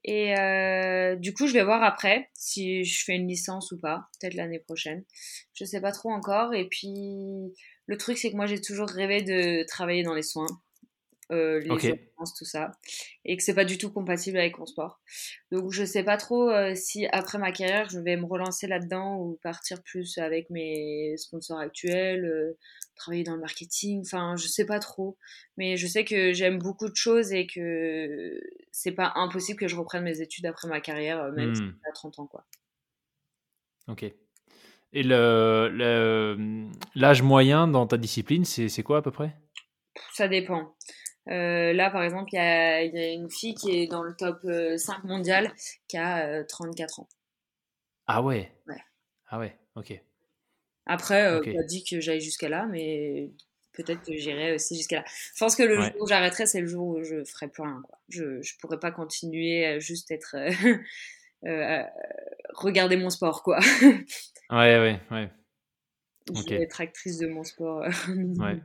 [0.04, 4.08] Et euh, du coup, je vais voir après si je fais une licence ou pas,
[4.18, 5.04] peut-être l'année prochaine.
[5.54, 6.54] Je sais pas trop encore.
[6.54, 7.52] Et puis,
[7.86, 10.46] le truc, c'est que moi, j'ai toujours rêvé de travailler dans les soins,
[11.30, 12.70] euh, les urgences, tout ça,
[13.26, 15.00] et que c'est pas du tout compatible avec mon sport.
[15.52, 19.18] Donc, je sais pas trop euh, si après ma carrière, je vais me relancer là-dedans
[19.18, 22.56] ou partir plus avec mes sponsors actuels, euh,
[22.98, 25.16] travailler dans le marketing, enfin je sais pas trop,
[25.56, 28.40] mais je sais que j'aime beaucoup de choses et que
[28.72, 31.92] c'est pas impossible que je reprenne mes études après ma carrière, euh, même si j'ai
[31.94, 32.44] 30 ans quoi.
[33.88, 34.04] Ok.
[34.92, 39.36] Et le, l'âge moyen dans ta discipline, c'est quoi à peu près?
[40.12, 40.74] Ça dépend.
[41.28, 44.14] Euh, là, par exemple, il y a, y a, une fille qui est dans le
[44.16, 45.52] top 5 euh, mondial
[45.88, 47.08] qui a 34 ans.
[48.06, 48.50] Ah ouais?
[48.66, 48.80] Ouais.
[49.28, 50.00] Ah ouais, ok.
[50.88, 51.54] Après, euh, okay.
[51.54, 53.30] pas dit que j'aille jusqu'à là, mais
[53.72, 55.04] peut-être que j'irai aussi jusqu'à là.
[55.06, 57.80] Je pense que le jour où j'arrêterai, c'est le jour où je ferai plus rien.
[57.84, 57.98] Quoi.
[58.08, 60.36] Je ne pourrais pas continuer à juste être.
[61.46, 61.84] Euh,
[62.52, 63.60] regarder mon sport, quoi.
[63.80, 64.00] ouais,
[64.50, 65.30] ouais, ouais.
[66.34, 66.56] Je okay.
[66.56, 67.86] vais être actrice de mon sport.
[68.08, 68.60] ouais.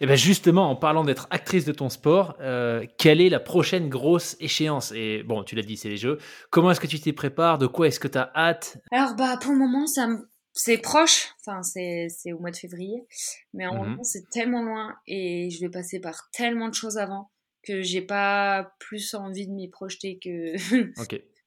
[0.00, 3.88] Et bien justement, en parlant d'être actrice de ton sport, euh, quelle est la prochaine
[3.88, 4.92] grosse échéance?
[4.92, 6.18] Et bon, tu l'as dit, c'est les Jeux.
[6.50, 7.58] Comment est-ce que tu t'y prépares?
[7.58, 8.78] De quoi est-ce que tu as hâte?
[8.90, 10.18] Alors, bah, pour le moment, ça me...
[10.54, 11.34] c'est proche.
[11.40, 13.04] Enfin, c'est au mois de février.
[13.52, 13.90] Mais en Mhm.
[13.90, 17.30] moment, c'est tellement loin et je vais passer par tellement de choses avant
[17.62, 20.54] que j'ai pas plus envie de m'y projeter que,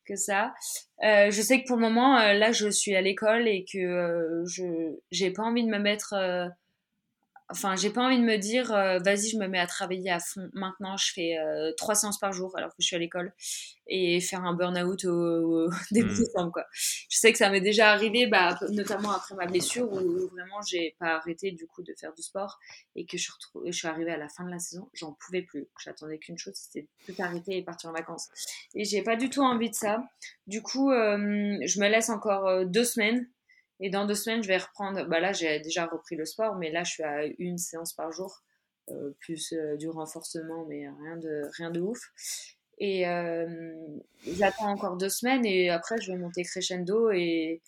[0.05, 0.53] que ça.
[1.03, 3.77] Euh, je sais que pour le moment, euh, là, je suis à l'école et que
[3.77, 6.13] euh, je j'ai pas envie de me mettre.
[7.49, 10.19] Enfin, j'ai pas envie de me dire, euh, vas-y, je me mets à travailler à
[10.19, 10.49] fond.
[10.53, 13.33] Maintenant, je fais euh, trois séances par jour alors que je suis à l'école
[13.87, 16.17] et faire un burn-out au, au début Mm.
[16.17, 16.65] décembre, quoi.
[16.73, 20.95] Je sais que ça m'est déjà arrivé, bah, notamment après ma blessure où vraiment j'ai
[20.99, 22.59] pas arrêté du coup de faire du sport
[22.95, 23.31] et que je
[23.65, 25.67] je suis arrivée à la fin de la saison, j'en pouvais plus.
[25.83, 28.27] J'attendais qu'une chose, c'était de tout arrêter et partir en vacances.
[28.75, 30.03] Et j'ai pas du tout envie de ça.
[30.47, 33.27] Du coup, euh, je me laisse encore euh, deux semaines.
[33.79, 35.05] Et dans deux semaines, je vais reprendre.
[35.05, 38.11] Bah là, j'ai déjà repris le sport, mais là, je suis à une séance par
[38.11, 38.43] jour,
[38.89, 41.99] euh, plus euh, du renforcement, mais rien de, rien de ouf.
[42.79, 43.73] Et euh,
[44.25, 47.11] j'attends encore deux semaines et après, je vais monter crescendo.
[47.11, 47.61] Et,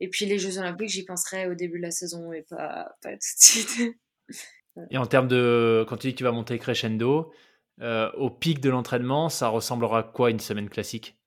[0.00, 3.12] et puis, les Jeux Olympiques, j'y penserai au début de la saison et pas, pas
[3.12, 3.96] tout de suite.
[4.90, 7.32] Et en termes de, quand tu dis que tu vas monter crescendo,
[7.80, 11.18] euh, au pic de l'entraînement, ça ressemblera à quoi une semaine classique?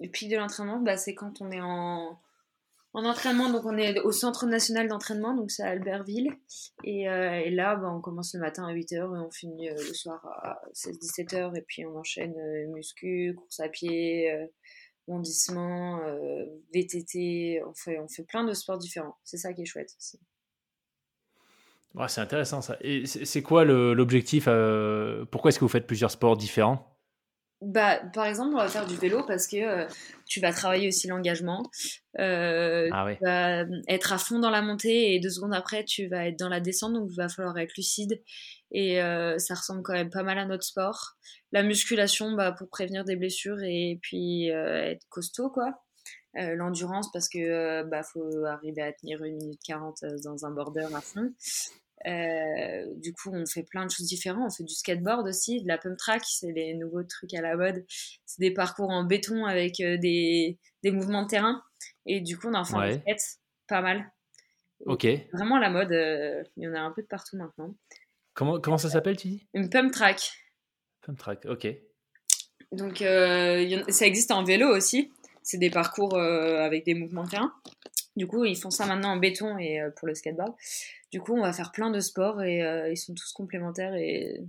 [0.00, 2.20] Et puis de l'entraînement, bah, c'est quand on est en,
[2.94, 6.30] en entraînement, donc on est au centre national d'entraînement, donc c'est à Albertville.
[6.84, 9.94] Et, euh, là, bah, on commence le matin à 8h et on finit euh, le
[9.94, 11.56] soir à 16-17h.
[11.56, 14.30] Et puis on enchaîne euh, muscu, course à pied,
[15.08, 16.00] bondissement,
[16.74, 17.62] VTT.
[17.66, 19.16] On fait, plein de sports différents.
[19.24, 20.20] C'est ça qui est chouette aussi.
[22.08, 22.78] C'est intéressant ça.
[23.04, 24.44] C'est quoi l'objectif
[25.30, 26.91] Pourquoi est-ce que vous faites plusieurs sports différents?
[27.64, 29.86] Bah, par exemple, on va faire du vélo parce que euh,
[30.26, 31.62] tu vas travailler aussi l'engagement.
[32.18, 33.16] Euh, Ah ouais.
[33.16, 36.38] tu vas être à fond dans la montée et deux secondes après, tu vas être
[36.38, 38.20] dans la descente, donc il va falloir être lucide.
[38.72, 41.12] Et euh, ça ressemble quand même pas mal à notre sport.
[41.52, 45.82] La musculation, bah, pour prévenir des blessures et puis euh, être costaud, quoi.
[46.38, 50.46] Euh, L'endurance, parce que euh, bah, faut arriver à tenir 1 minute 40 euh, dans
[50.46, 51.30] un border à fond.
[52.06, 54.44] Euh, du coup, on fait plein de choses différentes.
[54.46, 57.56] On fait du skateboard aussi, de la pump track, c'est les nouveaux trucs à la
[57.56, 57.84] mode.
[58.26, 61.62] C'est des parcours en béton avec euh, des, des mouvements de terrain.
[62.06, 63.02] Et du coup, on en fait Ouais.
[63.68, 64.10] pas mal.
[64.86, 65.06] Ok.
[65.32, 67.74] Vraiment la mode, euh, il y en a un peu de partout maintenant.
[68.34, 69.46] Comment, comment ça s'appelle, tu dis?
[69.54, 70.32] Une pump track.
[71.02, 71.44] Pump track.
[71.46, 71.68] Ok.
[72.72, 75.12] Donc, euh, ça existe en vélo aussi.
[75.42, 77.52] C'est des parcours avec des mouvements de terrain.
[78.16, 80.54] Du coup, ils font ça maintenant en béton et euh, pour le skateboard.
[81.10, 84.42] Du coup, on va faire plein de sports et euh, ils sont tous complémentaires et,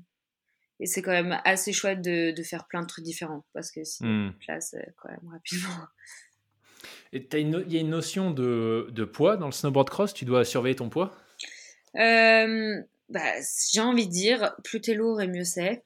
[0.79, 3.83] et c'est quand même assez chouette de, de faire plein de trucs différents parce que
[3.83, 4.31] si Hmm.
[4.45, 5.87] place euh, quand même rapidement.
[7.13, 10.13] Et no- il y a une notion de, de poids dans le snowboard cross?
[10.13, 11.15] Tu dois surveiller ton poids?
[11.95, 13.33] Euh, bah,
[13.71, 15.83] j'ai envie de dire, plus t'es lourd et mieux c'est.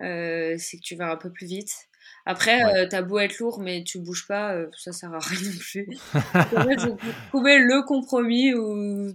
[0.00, 1.88] Euh, c'est que tu vas un peu plus vite.
[2.24, 2.76] Après, Ouais.
[2.78, 5.58] euh, t'as beau être lourd, mais tu bouges pas, euh, ça sert à rien non
[5.58, 5.88] plus.
[7.30, 9.12] Trouver le compromis où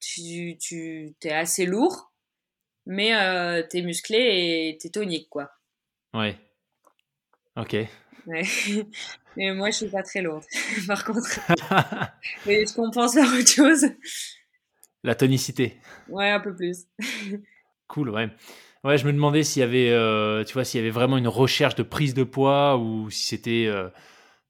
[0.00, 2.12] tu, tu t'es assez lourd,
[2.86, 5.50] mais euh, t'es musclé et t'es tonique, quoi.
[6.14, 6.38] Ouais.
[7.56, 7.76] Ok.
[8.26, 8.42] Ouais.
[9.36, 10.44] Mais moi, je suis pas très lourde,
[10.86, 11.38] par contre.
[12.46, 13.84] Et je compense par autre chose.
[15.04, 15.76] La tonicité.
[16.08, 16.86] Ouais, un peu plus.
[17.86, 18.30] Cool, ouais.
[18.86, 21.28] Ouais, je me demandais s'il y avait, euh, tu vois, s'il y avait vraiment une
[21.28, 23.88] recherche de prise de poids ou si c'était, euh,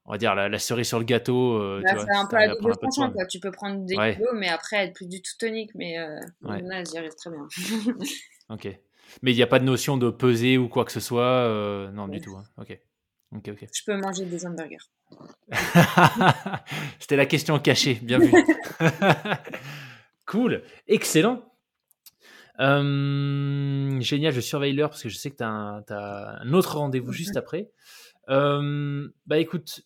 [0.05, 1.53] on va dire, la, la cerise sur le gâteau.
[1.59, 3.25] euh, vois, c'est un peu à double tranchant, quoi.
[3.25, 4.13] Tu peux prendre des Ouais.
[4.15, 5.71] kilos, mais après être plus du tout tonique.
[5.75, 5.97] Mais
[6.43, 6.61] Ouais.
[6.61, 7.47] là, j'y arrive très bien.
[8.49, 8.65] Ok.
[9.21, 11.89] Mais il n'y a pas de notion de peser ou quoi que ce soit.
[11.93, 12.35] non, du tout.
[12.37, 12.43] hein.
[12.57, 12.77] Ok.
[13.35, 13.67] Ok, ok.
[13.73, 14.77] je peux manger des hamburgers.
[16.99, 17.95] C'était la question cachée.
[17.95, 18.31] Bien vu.
[20.25, 20.63] cool.
[20.87, 21.43] Excellent.
[22.59, 24.33] Euh, génial.
[24.33, 27.69] Je surveille l'heure parce que je sais que tu as, un autre rendez-vous juste après.
[28.29, 29.81] Euh, bah écoute.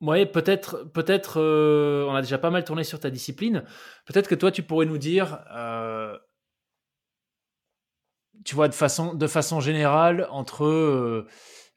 [0.00, 3.64] Ouais, peut-être, peut-être, euh, on a déjà pas mal tourné sur ta discipline.
[4.06, 6.16] Peut-être que toi, tu pourrais nous dire, euh,
[8.44, 11.26] tu vois, de façon, de façon générale, entre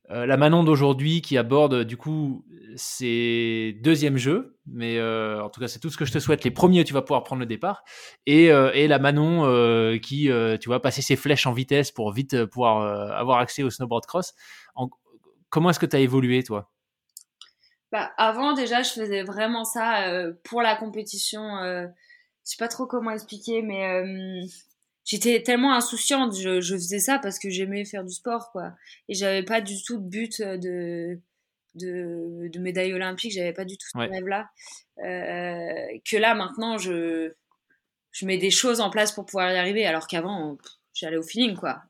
[0.10, 2.46] euh, la Manon d'aujourd'hui qui aborde du coup
[2.76, 6.44] ses deuxièmes jeux, mais en tout cas c'est tout ce que je te souhaite.
[6.44, 7.84] Les premiers, tu vas pouvoir prendre le départ,
[8.26, 10.30] et, et la Manon qui,
[10.60, 14.34] tu vas passer ses flèches en vitesse pour vite pouvoir avoir accès au snowboard cross.
[15.50, 16.72] comment est-ce que tu as évolué toi?
[17.92, 20.04] Bah, avant déjà je faisais vraiment ça
[20.44, 21.42] pour la compétition.
[21.62, 21.88] je
[22.44, 24.04] sais pas trop comment expliquer, mais
[25.06, 28.74] j'étais tellement insouciante, je, je, faisais ça parce que j'aimais faire du sport, quoi.
[29.10, 31.20] Et j'avais pas du tout de but de,
[31.76, 34.50] de, de médaille olympique, j'avais pas du tout ce rêve-là.
[35.00, 37.34] Euh, que là, maintenant, je,
[38.12, 40.58] je mets des choses en place pour pouvoir y arriver, alors qu'avant,
[40.94, 41.84] j'allais au feeling, quoi.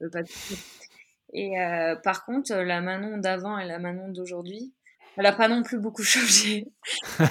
[1.33, 4.73] Et euh, par contre, la Manon d'avant et la Manon d'aujourd'hui,
[5.17, 6.65] elle n'a pas non plus beaucoup changé.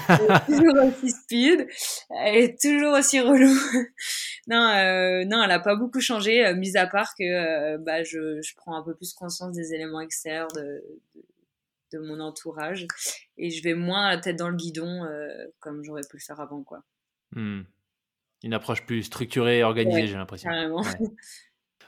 [0.09, 1.69] Elle est toujours aussi speed.
[2.11, 3.55] Elle est toujours aussi relou.
[4.47, 8.03] non, euh, non, elle n'a pas beaucoup changé, euh, mis à part que euh, bah,
[8.03, 10.83] je, je, prends un peu plus conscience des éléments extérieurs de,
[11.93, 12.87] de, mon entourage
[13.37, 15.29] et je vais moins la tête dans le guidon euh,
[15.61, 16.63] comme j'aurais pu le faire avant.
[16.63, 16.85] quoi.
[17.33, 17.63] Hmm.
[18.45, 20.51] Une approche plus structurée et organisée, j'ai l'impression.
[20.51, 20.83] Carrément.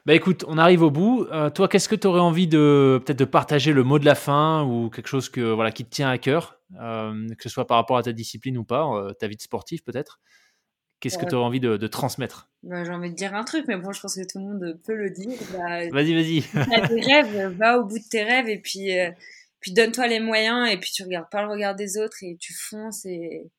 [0.06, 1.26] Bah écoute, on arrive au bout.
[1.32, 4.14] Euh, toi, qu'est-ce que tu aurais envie de peut-être de partager le mot de la
[4.14, 7.66] fin ou quelque chose que voilà qui te tient à cœur, euh, que ce soit
[7.66, 10.20] par rapport à ta discipline ou pas, euh, ta vie de sportif peut-être?
[11.00, 12.50] Qu'est-ce que tu aurais envie de, transmettre?
[12.62, 14.78] Bah, J'ai envie de dire un truc, mais bon, je pense que tout le monde
[14.86, 15.38] peut le dire.
[15.52, 16.42] Bah, vas-y, vas-y.
[16.42, 18.90] tes rêves, va au bout de tes rêves et puis,
[19.60, 22.54] puis donne-toi les moyens et puis tu regardes pas le regard des autres et tu
[22.54, 23.50] fonces et,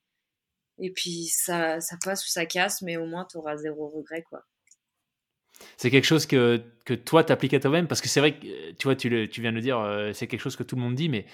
[0.79, 4.23] et puis ça, ça passe ou ça casse, mais au moins tu auras zéro regret,
[4.29, 4.43] quoi.
[5.77, 8.83] C'est quelque chose que, que toi, t'appliques à toi-même Parce que c'est vrai que, tu
[8.83, 10.95] vois, tu, tu viens de le dire, euh, c'est quelque chose que tout le monde
[10.95, 11.25] dit, mais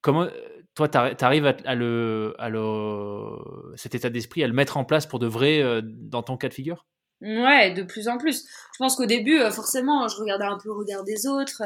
[0.00, 0.28] comment,
[0.74, 5.06] toi, tu arrives à, le, à le, cet état d'esprit, à le mettre en place
[5.06, 6.86] pour de vrai euh, dans ton cas de figure?
[7.22, 8.46] Ouais, de plus en plus.
[8.74, 11.62] Je pense qu'au début, euh, forcément, je regardais un peu le regard des autres.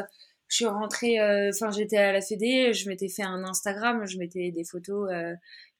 [0.49, 1.16] Je suis rentrée,
[1.49, 5.09] enfin, j'étais à la Fédé, je m'étais fait un Instagram, je mettais des photos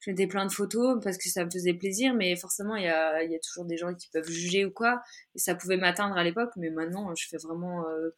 [0.01, 2.87] je mettais plein de photos parce que ça me faisait plaisir, mais forcément, il y
[2.87, 5.01] a, toujours des gens qui peuvent juger ou quoi.
[5.35, 8.09] Et ça pouvait m'atteindre à l'époque, mais maintenant, je fais vraiment euh,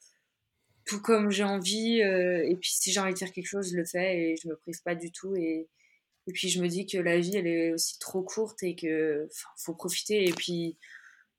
[0.86, 2.02] tout comme j'ai envie.
[2.02, 4.48] Euh, et puis, si j'ai envie de faire quelque chose, je le fais et je
[4.48, 5.36] me prive pas du tout.
[5.36, 5.68] Et,
[6.34, 9.28] puis, je me dis que la vie, elle est aussi trop courte et que
[9.58, 10.26] faut profiter.
[10.26, 10.78] Et puis,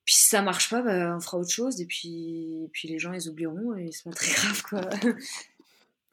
[0.04, 1.80] si ça marche pas, bah, on fera autre chose.
[1.80, 4.90] Et puis, et puis les gens, ils oublieront et c'est pas très grave, quoi.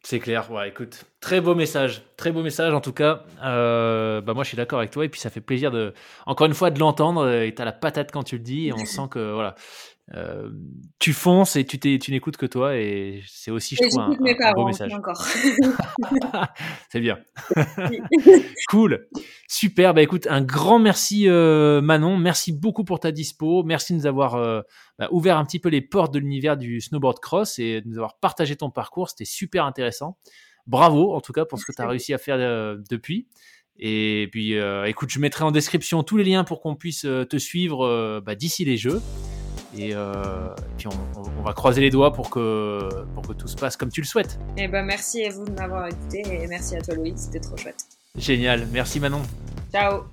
[0.04, 3.24] C'est clair, ouais, écoute, très beau message, très beau message en tout cas.
[3.44, 5.06] Euh, bah moi je suis d'accord avec toi.
[5.06, 5.94] Et puis ça fait plaisir de,
[6.26, 7.30] encore une fois, de l'entendre.
[7.30, 8.68] Et t'as la patate quand tu le dis.
[8.68, 9.56] Et on sent que voilà,
[10.16, 10.50] euh,
[11.00, 12.76] tu fonces et tu, tu n'écoutes que toi.
[12.76, 14.92] Et c'est aussi je trouve un, un, beau message.
[16.90, 17.20] c'est bien.
[18.70, 19.08] cool,
[19.48, 19.94] super.
[19.94, 24.08] Bah écoute, un grand merci euh, Manon, merci beaucoup pour ta dispo, merci de nous
[24.08, 24.62] avoir euh,
[25.00, 27.98] bah, ouvert un petit peu les portes de l'univers du snowboard cross et de nous
[27.98, 30.18] avoir partagé ton parcours, c'était super intéressant.
[30.72, 32.38] Bravo en tout cas pour ce que tu as réussi à faire
[32.90, 33.28] depuis.
[33.78, 34.56] Et puis,
[34.86, 38.66] écoute, je mettrai en description tous les liens pour qu'on puisse te suivre bah, d'ici
[38.66, 39.02] les jeux.
[39.78, 43.78] Et, euh, puis on, va croiser les doigts pour que, pour que tout se passe
[43.78, 44.38] comme tu le souhaites.
[44.58, 47.40] Et eh ben merci à vous de m'avoir écouté et merci à toi Louis, c'était
[47.40, 47.84] trop chouette.
[48.16, 49.22] Génial, merci Manon.
[49.72, 50.04] Ciao.